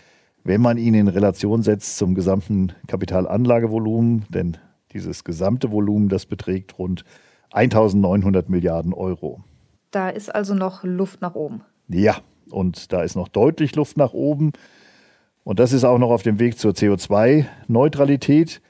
wenn 0.42 0.62
man 0.62 0.79
ihn 0.79 0.95
in 0.95 1.09
Relation 1.09 1.62
setzt 1.62 1.99
zum 1.99 2.14
gesamten 2.14 2.73
Kapitalanlagevolumen, 2.87 4.25
denn 4.31 4.57
dieses 4.92 5.25
gesamte 5.25 5.71
Volumen, 5.71 6.09
das 6.09 6.25
beträgt 6.25 6.79
rund 6.79 7.05
1900 7.51 8.49
Milliarden 8.49 8.95
Euro. 8.95 9.45
Da 9.90 10.09
ist 10.09 10.35
also 10.35 10.55
noch 10.55 10.83
Luft 10.83 11.21
nach 11.21 11.35
oben. 11.35 11.62
Ja, 11.88 12.18
und 12.51 12.92
da 12.92 13.03
ist 13.03 13.16
noch 13.16 13.29
deutlich 13.29 13.75
Luft 13.75 13.97
nach 13.97 14.12
oben. 14.12 14.53
Und 15.45 15.59
das 15.59 15.73
ist 15.73 15.85
auch 15.85 15.99
noch 15.99 16.11
auf 16.11 16.23
dem 16.23 16.38
Weg 16.38 16.59
zur 16.59 16.73
CO2-Neutralität. 16.73 18.61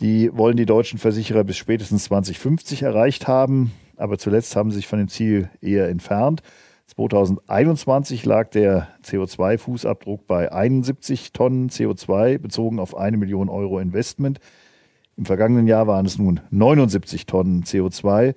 Die 0.00 0.34
wollen 0.34 0.56
die 0.56 0.66
deutschen 0.66 0.98
Versicherer 0.98 1.44
bis 1.44 1.58
spätestens 1.58 2.04
2050 2.04 2.82
erreicht 2.82 3.28
haben. 3.28 3.72
Aber 3.96 4.16
zuletzt 4.16 4.56
haben 4.56 4.70
sie 4.70 4.76
sich 4.76 4.86
von 4.86 4.98
dem 4.98 5.08
Ziel 5.08 5.50
eher 5.60 5.88
entfernt. 5.88 6.42
2021 6.86 8.24
lag 8.24 8.48
der 8.50 8.88
CO2-Fußabdruck 9.04 10.20
bei 10.26 10.50
71 10.50 11.32
Tonnen 11.32 11.68
CO2 11.68 12.38
bezogen 12.38 12.80
auf 12.80 12.96
eine 12.96 13.16
Million 13.16 13.48
Euro 13.48 13.78
Investment. 13.78 14.40
Im 15.16 15.26
vergangenen 15.26 15.68
Jahr 15.68 15.86
waren 15.86 16.06
es 16.06 16.18
nun 16.18 16.40
79 16.50 17.26
Tonnen 17.26 17.62
CO2. 17.62 18.34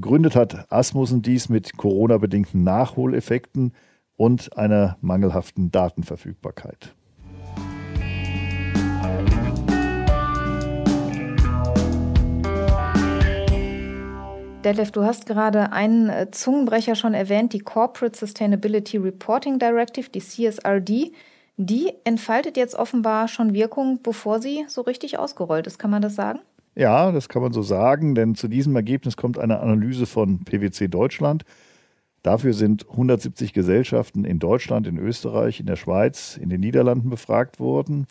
Begründet 0.00 0.36
hat 0.36 0.70
Asmussen 0.70 1.22
dies 1.22 1.48
mit 1.48 1.76
Corona-bedingten 1.76 2.62
Nachholeffekten 2.62 3.72
und 4.14 4.56
einer 4.56 4.96
mangelhaften 5.00 5.72
Datenverfügbarkeit. 5.72 6.94
Detlef, 14.62 14.92
du 14.92 15.02
hast 15.02 15.26
gerade 15.26 15.72
einen 15.72 16.08
äh, 16.10 16.30
Zungenbrecher 16.30 16.94
schon 16.94 17.14
erwähnt, 17.14 17.52
die 17.52 17.58
Corporate 17.58 18.16
Sustainability 18.16 18.98
Reporting 18.98 19.58
Directive, 19.58 20.10
die 20.10 20.20
CSRD. 20.20 21.10
Die 21.56 21.92
entfaltet 22.04 22.56
jetzt 22.56 22.76
offenbar 22.76 23.26
schon 23.26 23.52
Wirkung, 23.52 23.98
bevor 24.00 24.40
sie 24.40 24.64
so 24.68 24.82
richtig 24.82 25.18
ausgerollt 25.18 25.66
ist. 25.66 25.80
Kann 25.80 25.90
man 25.90 26.02
das 26.02 26.14
sagen? 26.14 26.38
Ja, 26.78 27.10
das 27.10 27.28
kann 27.28 27.42
man 27.42 27.52
so 27.52 27.62
sagen, 27.62 28.14
denn 28.14 28.36
zu 28.36 28.46
diesem 28.46 28.76
Ergebnis 28.76 29.16
kommt 29.16 29.36
eine 29.36 29.58
Analyse 29.58 30.06
von 30.06 30.44
PwC 30.44 30.86
Deutschland. 30.86 31.44
Dafür 32.22 32.52
sind 32.52 32.88
170 32.88 33.52
Gesellschaften 33.52 34.24
in 34.24 34.38
Deutschland, 34.38 34.86
in 34.86 34.96
Österreich, 34.96 35.58
in 35.58 35.66
der 35.66 35.74
Schweiz, 35.74 36.38
in 36.40 36.50
den 36.50 36.60
Niederlanden 36.60 37.10
befragt 37.10 37.58
worden. 37.58 38.06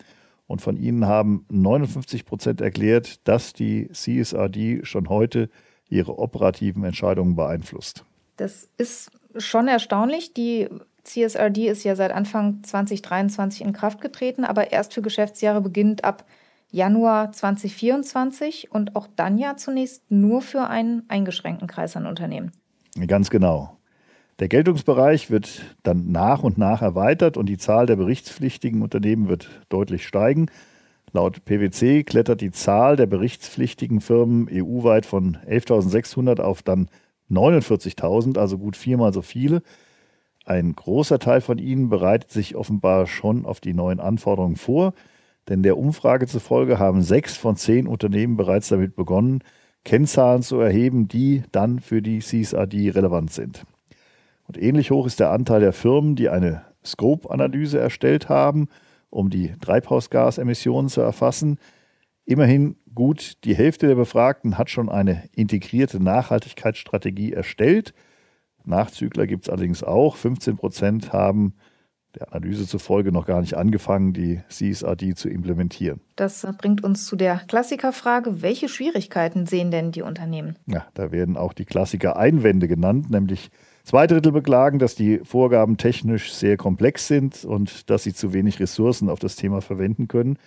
Und 0.48 0.62
von 0.62 0.76
ihnen 0.76 1.06
haben 1.06 1.46
59 1.50 2.26
Prozent 2.26 2.60
erklärt, 2.60 3.26
dass 3.26 3.54
die 3.54 3.88
CSRD 3.94 4.86
schon 4.86 5.08
heute 5.08 5.50
ihre 5.88 6.20
operativen 6.20 6.84
Entscheidungen 6.84 7.38
beeinflusst. 7.38 8.04
Das 8.36 8.68
ist 8.76 9.12
schon 9.38 9.70
erstaunlich. 9.70 10.34
Die 10.34 10.68
CSRD 11.06 11.70
ist 11.70 11.86
ja 11.86 11.96
seit 11.96 12.12
Anfang 12.12 12.64
2023 12.64 13.62
in 13.62 13.72
Kraft 13.72 14.02
getreten, 14.02 14.44
aber 14.44 14.74
erst 14.74 14.94
für 14.94 15.02
Geschäftsjahre 15.02 15.62
beginnend 15.62 16.04
ab 16.04 16.26
Januar 16.70 17.32
2024 17.32 18.72
und 18.72 18.96
auch 18.96 19.08
dann 19.16 19.38
ja 19.38 19.56
zunächst 19.56 20.10
nur 20.12 20.42
für 20.42 20.68
einen 20.68 21.04
eingeschränkten 21.08 21.68
Kreis 21.68 21.96
an 21.96 22.06
Unternehmen. 22.06 22.52
Ganz 23.08 23.30
genau. 23.30 23.78
Der 24.40 24.50
Geltungsbereich 24.50 25.32
wird 25.32 25.62
dann 25.84 26.12
nach 26.12 26.44
und 26.44 26.58
nach 26.58 26.82
erweitert 26.82 27.38
und 27.38 27.48
die 27.48 27.58
Zahl 27.58 27.88
der 27.88 27.96
berichtspflichtigen 27.96 28.82
Unternehmen 28.84 29.30
wird 29.30 29.50
deutlich 29.70 30.06
steigen. 30.06 30.48
Laut 31.12 31.46
PwC 31.46 32.04
klettert 32.04 32.42
die 32.42 32.52
Zahl 32.52 32.98
der 32.98 33.08
berichtspflichtigen 33.08 34.02
Firmen 34.02 34.48
EU-weit 34.52 35.06
von 35.06 35.38
11.600 35.48 36.42
auf 36.42 36.62
dann 36.62 36.90
49.000, 37.32 38.38
also 38.38 38.58
gut 38.58 38.78
viermal 38.78 39.14
so 39.14 39.22
viele. 39.22 39.64
Ein 40.46 40.74
großer 40.74 41.20
Teil 41.20 41.42
von 41.42 41.58
ihnen 41.58 41.90
bereitet 41.90 42.32
sich 42.32 42.56
offenbar 42.56 43.08
schon 43.08 43.46
auf 43.46 43.60
die 43.60 43.74
neuen 43.74 44.00
Anforderungen 44.00 44.56
vor, 44.56 44.94
denn 45.50 45.64
der 45.64 45.78
Umfrage 45.78 46.28
zufolge 46.28 46.80
haben 46.80 47.02
sechs 47.02 47.38
von 47.38 47.56
zehn 47.56 47.88
Unternehmen 47.88 48.38
bereits 48.38 48.70
damit 48.70 48.96
begonnen, 48.96 49.44
Kennzahlen 49.84 50.42
zu 50.42 50.60
erheben, 50.60 51.08
die 51.08 51.44
dann 51.52 51.80
für 51.80 52.02
die 52.02 52.20
CSRD 52.20 52.92
relevant 52.92 53.32
sind. 53.32 53.64
Und 54.48 54.62
ähnlich 54.62 54.92
hoch 54.92 55.06
ist 55.06 55.20
der 55.20 55.32
Anteil 55.32 55.62
der 55.62 55.74
Firmen, 55.74 56.16
die 56.16 56.30
eine 56.30 56.64
Scope-Analyse 56.84 57.80
erstellt 57.80 58.30
haben, 58.30 58.68
um 59.10 59.30
die 59.30 59.54
Treibhausgasemissionen 59.60 60.90
zu 60.90 61.02
erfassen. 61.02 61.58
Immerhin 62.26 62.76
gut 62.94 63.44
die 63.46 63.56
Hälfte 63.56 63.88
der 63.88 63.96
Befragten 63.96 64.58
hat 64.58 64.70
schon 64.70 64.90
eine 64.90 65.24
integrierte 65.34 66.02
Nachhaltigkeitsstrategie 66.04 67.32
erstellt. 67.32 67.94
Nachzügler 68.66 69.28
gibt 69.28 69.46
es 69.46 69.50
allerdings 69.50 69.84
auch. 69.84 70.18
15 70.18 70.58
Prozent 70.58 71.14
haben 71.14 71.54
der 72.16 72.34
Analyse 72.34 72.68
zufolge 72.68 73.12
noch 73.12 73.26
gar 73.26 73.42
nicht 73.42 73.56
angefangen, 73.56 74.14
die 74.14 74.42
CSRD 74.50 75.16
zu 75.16 75.30
implementieren. 75.30 76.00
Das 76.16 76.48
bringt 76.58 76.84
uns 76.84 77.06
zu 77.06 77.16
der 77.16 77.42
Klassikerfrage, 77.48 78.42
welche 78.42 78.70
Schwierigkeiten 78.70 79.46
sehen 79.46 79.72
denn 79.72 79.92
die 79.92 80.02
Unternehmen? 80.02 80.58
Ja, 80.66 80.88
da 80.94 81.12
werden 81.12 81.38
auch 81.38 81.54
die 81.54 81.66
Klassiker-Einwände 81.66 82.68
genannt, 82.68 83.10
nämlich 83.10 83.52
Zwei 83.88 84.06
Drittel 84.06 84.34
beklagen, 84.34 84.80
dass 84.80 84.96
die 84.96 85.20
Vorgaben 85.24 85.78
technisch 85.78 86.34
sehr 86.34 86.58
komplex 86.58 87.08
sind 87.08 87.46
und 87.46 87.90
dass 87.90 88.04
sie 88.04 88.14
zu 88.14 88.34
wenig 88.34 88.60
Ressourcen 88.60 89.10
auf 89.10 89.20
das 89.20 89.38
Thema 89.38 89.62
verwenden 89.62 90.10
können. 90.10 90.38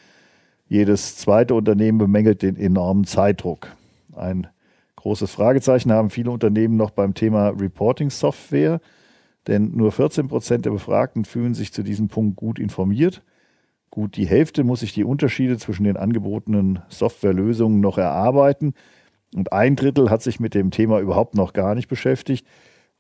Jedes 0.69 1.17
zweite 1.17 1.55
Unternehmen 1.55 1.97
bemängelt 1.97 2.43
den 2.43 2.59
enormen 2.59 3.05
Zeitdruck. 3.05 3.69
Ein 4.15 4.47
großes 4.97 5.31
Fragezeichen 5.31 5.91
haben 5.91 6.11
viele 6.11 6.31
Unternehmen 6.31 6.77
noch 6.77 6.91
beim 6.91 7.15
Thema 7.15 7.49
Reporting-Software, 7.49 8.79
denn 9.51 9.73
nur 9.75 9.93
14 9.93 10.29
Prozent 10.29 10.65
der 10.65 10.71
Befragten 10.71 11.27
fühlen 11.27 11.53
sich 11.53 11.73
zu 11.75 11.83
diesem 11.83 12.09
Punkt 12.09 12.37
gut 12.37 12.59
informiert. 12.59 13.23
Gut 13.91 14.17
die 14.17 14.27
Hälfte 14.27 14.65
muss 14.65 14.81
sich 14.81 14.95
die 14.95 15.05
Unterschiede 15.05 15.59
zwischen 15.59 15.85
den 15.85 15.99
angebotenen 15.99 16.81
Softwarelösungen 16.89 17.81
noch 17.81 17.99
erarbeiten 17.99 18.73
und 19.35 19.53
ein 19.53 19.77
Drittel 19.77 20.11
hat 20.11 20.23
sich 20.23 20.41
mit 20.41 20.55
dem 20.55 20.71
Thema 20.71 21.01
überhaupt 21.01 21.35
noch 21.35 21.53
gar 21.53 21.75
nicht 21.75 21.89
beschäftigt. 21.89 22.47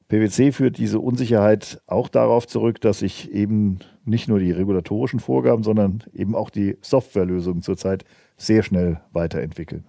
PwC 0.08 0.52
führt 0.52 0.78
diese 0.78 0.98
Unsicherheit 0.98 1.80
auch 1.86 2.08
darauf 2.08 2.46
zurück, 2.46 2.80
dass 2.80 2.98
sich 2.98 3.30
eben 3.32 3.78
nicht 4.04 4.28
nur 4.28 4.40
die 4.40 4.50
regulatorischen 4.50 5.20
Vorgaben, 5.20 5.62
sondern 5.62 6.02
eben 6.12 6.34
auch 6.34 6.50
die 6.50 6.76
Softwarelösungen 6.80 7.62
zurzeit 7.62 8.04
sehr 8.36 8.62
schnell 8.62 9.00
weiterentwickeln. 9.12 9.84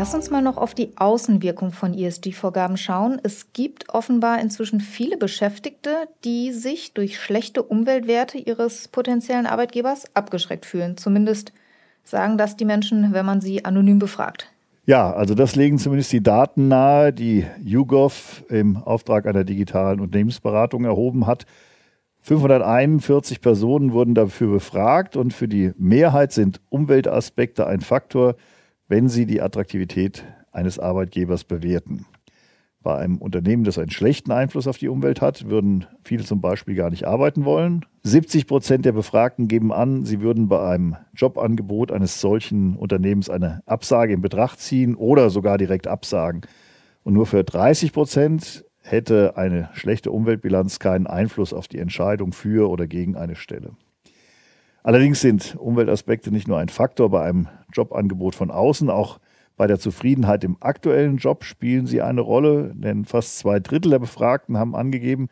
Lass 0.00 0.14
uns 0.14 0.30
mal 0.30 0.40
noch 0.40 0.56
auf 0.56 0.72
die 0.72 0.96
Außenwirkung 0.96 1.72
von 1.72 1.92
ESG-Vorgaben 1.92 2.78
schauen. 2.78 3.20
Es 3.22 3.52
gibt 3.52 3.90
offenbar 3.90 4.40
inzwischen 4.40 4.80
viele 4.80 5.18
Beschäftigte, 5.18 6.08
die 6.24 6.52
sich 6.52 6.94
durch 6.94 7.20
schlechte 7.20 7.62
Umweltwerte 7.62 8.38
ihres 8.38 8.88
potenziellen 8.88 9.44
Arbeitgebers 9.44 10.06
abgeschreckt 10.14 10.64
fühlen. 10.64 10.96
Zumindest 10.96 11.52
sagen 12.02 12.38
das 12.38 12.56
die 12.56 12.64
Menschen, 12.64 13.12
wenn 13.12 13.26
man 13.26 13.42
sie 13.42 13.66
anonym 13.66 13.98
befragt? 13.98 14.50
Ja, 14.86 15.12
also 15.12 15.34
das 15.34 15.54
legen 15.54 15.76
zumindest 15.76 16.10
die 16.12 16.22
Daten 16.22 16.68
nahe, 16.68 17.12
die 17.12 17.44
YouGov 17.62 18.44
im 18.48 18.78
Auftrag 18.78 19.26
einer 19.26 19.44
digitalen 19.44 20.00
Unternehmensberatung 20.00 20.86
erhoben 20.86 21.26
hat. 21.26 21.44
541 22.22 23.42
Personen 23.42 23.92
wurden 23.92 24.14
dafür 24.14 24.50
befragt 24.50 25.16
und 25.16 25.34
für 25.34 25.46
die 25.46 25.72
Mehrheit 25.76 26.32
sind 26.32 26.62
Umweltaspekte 26.70 27.66
ein 27.66 27.82
Faktor, 27.82 28.36
wenn 28.90 29.08
sie 29.08 29.24
die 29.24 29.40
Attraktivität 29.40 30.24
eines 30.50 30.80
Arbeitgebers 30.80 31.44
bewerten. 31.44 32.06
Bei 32.82 32.96
einem 32.96 33.18
Unternehmen, 33.18 33.62
das 33.62 33.78
einen 33.78 33.90
schlechten 33.90 34.32
Einfluss 34.32 34.66
auf 34.66 34.78
die 34.78 34.88
Umwelt 34.88 35.20
hat, 35.20 35.48
würden 35.48 35.86
viele 36.02 36.24
zum 36.24 36.40
Beispiel 36.40 36.74
gar 36.74 36.90
nicht 36.90 37.06
arbeiten 37.06 37.44
wollen. 37.44 37.84
70 38.02 38.48
Prozent 38.48 38.84
der 38.84 38.92
Befragten 38.92 39.46
geben 39.46 39.72
an, 39.72 40.04
sie 40.04 40.22
würden 40.22 40.48
bei 40.48 40.60
einem 40.66 40.96
Jobangebot 41.14 41.92
eines 41.92 42.20
solchen 42.20 42.74
Unternehmens 42.74 43.30
eine 43.30 43.62
Absage 43.64 44.12
in 44.12 44.22
Betracht 44.22 44.58
ziehen 44.58 44.96
oder 44.96 45.30
sogar 45.30 45.56
direkt 45.56 45.86
absagen. 45.86 46.40
Und 47.04 47.14
nur 47.14 47.26
für 47.26 47.44
30 47.44 47.92
Prozent 47.92 48.64
hätte 48.82 49.36
eine 49.36 49.68
schlechte 49.74 50.10
Umweltbilanz 50.10 50.80
keinen 50.80 51.06
Einfluss 51.06 51.52
auf 51.52 51.68
die 51.68 51.78
Entscheidung 51.78 52.32
für 52.32 52.68
oder 52.68 52.88
gegen 52.88 53.14
eine 53.14 53.36
Stelle. 53.36 53.70
Allerdings 54.82 55.20
sind 55.20 55.56
Umweltaspekte 55.56 56.30
nicht 56.30 56.48
nur 56.48 56.58
ein 56.58 56.68
Faktor 56.68 57.10
bei 57.10 57.22
einem 57.22 57.48
Jobangebot 57.72 58.34
von 58.34 58.50
außen, 58.50 58.90
auch 58.90 59.18
bei 59.56 59.66
der 59.66 59.78
Zufriedenheit 59.78 60.42
im 60.42 60.56
aktuellen 60.60 61.18
Job 61.18 61.44
spielen 61.44 61.86
sie 61.86 62.00
eine 62.00 62.22
Rolle, 62.22 62.72
denn 62.74 63.04
fast 63.04 63.38
zwei 63.38 63.60
Drittel 63.60 63.90
der 63.90 63.98
Befragten 63.98 64.56
haben 64.56 64.74
angegeben, 64.74 65.28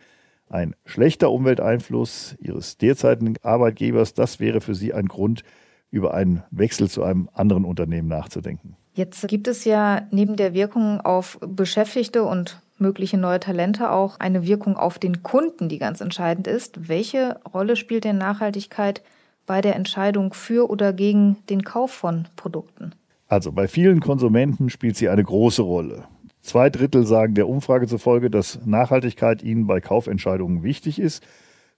ein 0.50 0.74
schlechter 0.84 1.30
Umwelteinfluss 1.30 2.36
ihres 2.38 2.76
derzeitigen 2.76 3.36
Arbeitgebers, 3.42 4.14
das 4.14 4.38
wäre 4.38 4.60
für 4.60 4.74
sie 4.74 4.92
ein 4.92 5.06
Grund, 5.06 5.44
über 5.90 6.12
einen 6.12 6.42
Wechsel 6.50 6.90
zu 6.90 7.02
einem 7.02 7.30
anderen 7.32 7.64
Unternehmen 7.64 8.08
nachzudenken. 8.08 8.76
Jetzt 8.92 9.26
gibt 9.28 9.48
es 9.48 9.64
ja 9.64 10.02
neben 10.10 10.36
der 10.36 10.52
Wirkung 10.52 11.00
auf 11.00 11.38
Beschäftigte 11.40 12.24
und 12.24 12.60
mögliche 12.78 13.16
neue 13.16 13.40
Talente 13.40 13.90
auch 13.90 14.20
eine 14.20 14.46
Wirkung 14.46 14.76
auf 14.76 14.98
den 14.98 15.22
Kunden, 15.22 15.68
die 15.68 15.78
ganz 15.78 16.00
entscheidend 16.00 16.46
ist. 16.46 16.88
Welche 16.88 17.40
Rolle 17.52 17.76
spielt 17.76 18.04
denn 18.04 18.18
Nachhaltigkeit 18.18 19.02
bei 19.48 19.60
der 19.60 19.74
Entscheidung 19.74 20.32
für 20.32 20.70
oder 20.70 20.92
gegen 20.92 21.38
den 21.50 21.62
Kauf 21.64 21.90
von 21.90 22.28
Produkten? 22.36 22.92
Also 23.26 23.50
bei 23.50 23.66
vielen 23.66 23.98
Konsumenten 23.98 24.70
spielt 24.70 24.96
sie 24.96 25.08
eine 25.08 25.24
große 25.24 25.62
Rolle. 25.62 26.04
Zwei 26.40 26.70
Drittel 26.70 27.04
sagen 27.04 27.34
der 27.34 27.48
Umfrage 27.48 27.88
zufolge, 27.88 28.30
dass 28.30 28.64
Nachhaltigkeit 28.64 29.42
ihnen 29.42 29.66
bei 29.66 29.80
Kaufentscheidungen 29.80 30.62
wichtig 30.62 31.00
ist. 31.00 31.26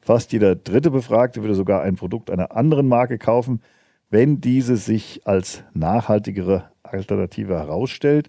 Fast 0.00 0.32
jeder 0.32 0.54
dritte 0.54 0.90
Befragte 0.90 1.42
würde 1.42 1.54
sogar 1.54 1.82
ein 1.82 1.96
Produkt 1.96 2.30
einer 2.30 2.54
anderen 2.54 2.88
Marke 2.88 3.18
kaufen, 3.18 3.62
wenn 4.10 4.40
diese 4.40 4.76
sich 4.76 5.22
als 5.24 5.64
nachhaltigere 5.72 6.70
Alternative 6.82 7.54
herausstellt. 7.54 8.28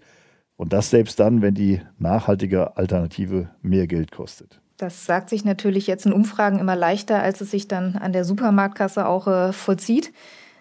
Und 0.56 0.72
das 0.72 0.90
selbst 0.90 1.18
dann, 1.18 1.42
wenn 1.42 1.54
die 1.54 1.80
nachhaltige 1.98 2.76
Alternative 2.76 3.50
mehr 3.60 3.86
Geld 3.86 4.12
kostet. 4.12 4.61
Das 4.82 5.06
sagt 5.06 5.30
sich 5.30 5.44
natürlich 5.44 5.86
jetzt 5.86 6.06
in 6.06 6.12
Umfragen 6.12 6.58
immer 6.58 6.74
leichter, 6.74 7.22
als 7.22 7.40
es 7.40 7.52
sich 7.52 7.68
dann 7.68 7.94
an 7.94 8.12
der 8.12 8.24
Supermarktkasse 8.24 9.06
auch 9.06 9.28
äh, 9.28 9.52
vollzieht. 9.52 10.12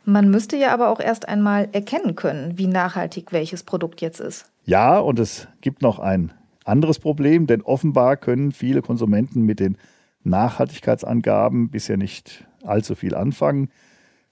Man 0.05 0.29
müsste 0.29 0.57
ja 0.57 0.71
aber 0.75 0.89
auch 0.89 0.99
erst 0.99 1.27
einmal 1.27 1.69
erkennen 1.71 2.13
können, 2.15 2.55
wie 2.55 2.67
nachhaltig 2.67 3.31
welches 3.31 3.63
Produkt 3.63 3.99
jetzt 3.99 4.19
ist. 4.19 4.51
Ja, 4.63 4.99
und 4.99 5.17
es 5.17 5.47
gibt 5.61 5.81
noch 5.81 5.97
ein 5.97 6.31
anderes 6.65 6.99
Problem, 6.99 7.47
denn 7.47 7.63
offenbar 7.63 8.15
können 8.15 8.51
viele 8.51 8.83
Konsumenten 8.83 9.41
mit 9.41 9.59
den 9.59 9.75
Nachhaltigkeitsangaben 10.23 11.71
bisher 11.71 11.97
nicht 11.97 12.45
allzu 12.63 12.93
viel 12.93 13.15
anfangen. 13.15 13.69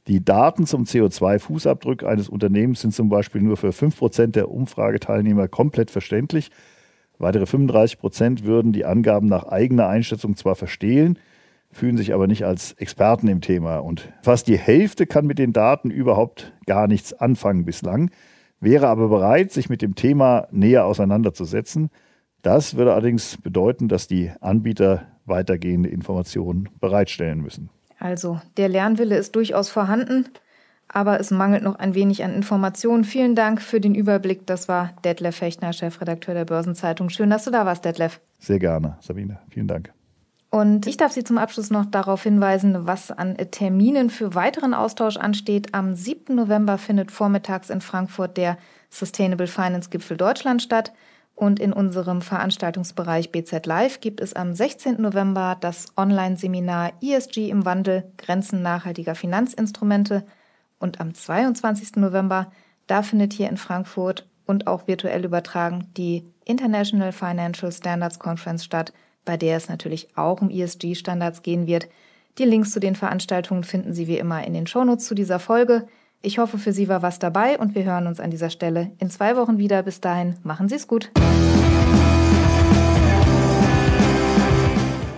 Die 0.05 0.23
Daten 0.23 0.67
zum 0.67 0.83
CO2-Fußabdruck 0.83 2.03
eines 2.03 2.29
Unternehmens 2.29 2.81
sind 2.81 2.93
zum 2.93 3.09
Beispiel 3.09 3.41
nur 3.41 3.57
für 3.57 3.69
5% 3.69 4.27
der 4.27 4.51
Umfrageteilnehmer 4.51 5.47
komplett 5.47 5.89
verständlich. 5.89 6.51
Weitere 7.19 7.43
35% 7.43 8.45
würden 8.45 8.71
die 8.71 8.85
Angaben 8.85 9.27
nach 9.27 9.43
eigener 9.43 9.87
Einschätzung 9.87 10.37
zwar 10.37 10.55
verstehen, 10.55 11.19
fühlen 11.71 11.97
sich 11.97 12.13
aber 12.13 12.27
nicht 12.27 12.45
als 12.45 12.71
Experten 12.73 13.27
im 13.27 13.41
Thema. 13.41 13.79
Und 13.79 14.09
fast 14.21 14.47
die 14.47 14.57
Hälfte 14.57 15.05
kann 15.05 15.27
mit 15.27 15.37
den 15.37 15.53
Daten 15.53 15.91
überhaupt 15.91 16.53
gar 16.65 16.87
nichts 16.87 17.13
anfangen 17.13 17.65
bislang, 17.65 18.09
wäre 18.61 18.87
aber 18.87 19.09
bereit, 19.09 19.51
sich 19.51 19.69
mit 19.69 19.81
dem 19.81 19.95
Thema 19.95 20.47
näher 20.51 20.85
auseinanderzusetzen. 20.85 21.89
Das 22.41 22.75
würde 22.75 22.93
allerdings 22.93 23.37
bedeuten, 23.37 23.89
dass 23.89 24.07
die 24.07 24.31
Anbieter 24.39 25.05
weitergehende 25.25 25.89
Informationen 25.89 26.69
bereitstellen 26.79 27.41
müssen. 27.41 27.69
Also 27.99 28.39
der 28.55 28.69
Lernwille 28.69 29.17
ist 29.17 29.35
durchaus 29.35 29.69
vorhanden, 29.69 30.25
aber 30.91 31.19
es 31.19 31.31
mangelt 31.31 31.63
noch 31.63 31.75
ein 31.75 31.93
wenig 31.93 32.23
an 32.23 32.33
Informationen. 32.33 33.03
Vielen 33.03 33.35
Dank 33.35 33.61
für 33.61 33.79
den 33.79 33.95
Überblick. 33.95 34.45
Das 34.47 34.67
war 34.67 34.91
Detlef 35.05 35.37
Fechner, 35.37 35.71
Chefredakteur 35.71 36.33
der 36.33 36.45
Börsenzeitung. 36.45 37.09
Schön, 37.09 37.29
dass 37.29 37.45
du 37.45 37.51
da 37.51 37.65
warst, 37.65 37.85
Detlef. 37.85 38.19
Sehr 38.39 38.59
gerne, 38.59 38.97
Sabine. 38.99 39.39
Vielen 39.49 39.67
Dank. 39.67 39.93
Und 40.51 40.87
ich 40.87 40.97
darf 40.97 41.11
Sie 41.11 41.23
zum 41.23 41.37
Abschluss 41.37 41.69
noch 41.69 41.85
darauf 41.85 42.23
hinweisen, 42.23 42.87
was 42.87 43.11
an 43.11 43.37
Terminen 43.37 44.09
für 44.09 44.33
weiteren 44.33 44.73
Austausch 44.73 45.17
ansteht. 45.17 45.75
Am 45.75 45.93
7. 45.93 46.35
November 46.35 46.79
findet 46.79 47.11
vormittags 47.11 47.69
in 47.69 47.81
Frankfurt 47.81 48.35
der 48.35 48.57
Sustainable 48.89 49.45
Finance 49.45 49.91
Gipfel 49.91 50.17
Deutschland 50.17 50.63
statt. 50.63 50.91
Und 51.35 51.59
in 51.59 51.71
unserem 51.71 52.21
Veranstaltungsbereich 52.21 53.31
BZ 53.31 53.65
Live 53.65 54.01
gibt 54.01 54.19
es 54.19 54.33
am 54.33 54.53
16. 54.53 54.99
November 54.99 55.55
das 55.61 55.85
Online-Seminar 55.95 56.93
ESG 57.01 57.49
im 57.49 57.63
Wandel, 57.63 58.11
Grenzen 58.17 58.61
nachhaltiger 58.61 59.15
Finanzinstrumente. 59.15 60.25
Und 60.79 60.99
am 60.99 61.13
22. 61.13 61.97
November, 61.97 62.51
da 62.87 63.03
findet 63.03 63.33
hier 63.33 63.49
in 63.49 63.57
Frankfurt 63.57 64.27
und 64.45 64.65
auch 64.65 64.87
virtuell 64.87 65.25
übertragen 65.25 65.87
die 65.95 66.25
International 66.45 67.11
Financial 67.11 67.71
Standards 67.71 68.17
Conference 68.19 68.65
statt– 68.65 68.93
bei 69.29 69.37
der 69.37 69.57
es 69.57 69.69
natürlich 69.69 70.07
auch 70.17 70.41
um 70.41 70.49
ESG-Standards 70.49 71.43
gehen 71.43 71.67
wird. 71.67 71.87
Die 72.39 72.45
Links 72.45 72.71
zu 72.71 72.79
den 72.79 72.95
Veranstaltungen 72.95 73.63
finden 73.63 73.93
Sie 73.93 74.07
wie 74.07 74.17
immer 74.17 74.43
in 74.43 74.55
den 74.55 74.65
Shownotes 74.65 75.05
zu 75.05 75.13
dieser 75.13 75.37
Folge. 75.37 75.85
Ich 76.23 76.39
hoffe, 76.39 76.57
für 76.57 76.73
Sie 76.73 76.87
war 76.89 77.03
was 77.03 77.19
dabei 77.19 77.59
und 77.59 77.75
wir 77.75 77.83
hören 77.83 78.07
uns 78.07 78.19
an 78.19 78.31
dieser 78.31 78.49
Stelle 78.49 78.89
in 78.97 79.11
zwei 79.11 79.35
Wochen 79.35 79.59
wieder. 79.59 79.83
Bis 79.83 80.01
dahin, 80.01 80.35
machen 80.41 80.67
Sie 80.67 80.73
es 80.73 80.87
gut. 80.87 81.11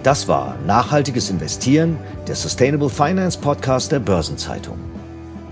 Das 0.04 0.28
war 0.28 0.58
Nachhaltiges 0.66 1.30
Investieren, 1.30 1.98
der 2.28 2.36
Sustainable 2.36 2.90
Finance 2.90 3.40
Podcast 3.40 3.94
der 3.94 4.00
Börsenzeitung. 4.00 4.91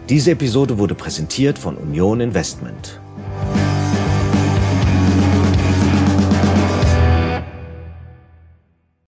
Diese 0.10 0.32
Episode 0.32 0.80
wurde 0.80 0.96
präsentiert 0.96 1.60
von 1.60 1.78
Union 1.78 2.20
Investment. 2.20 3.00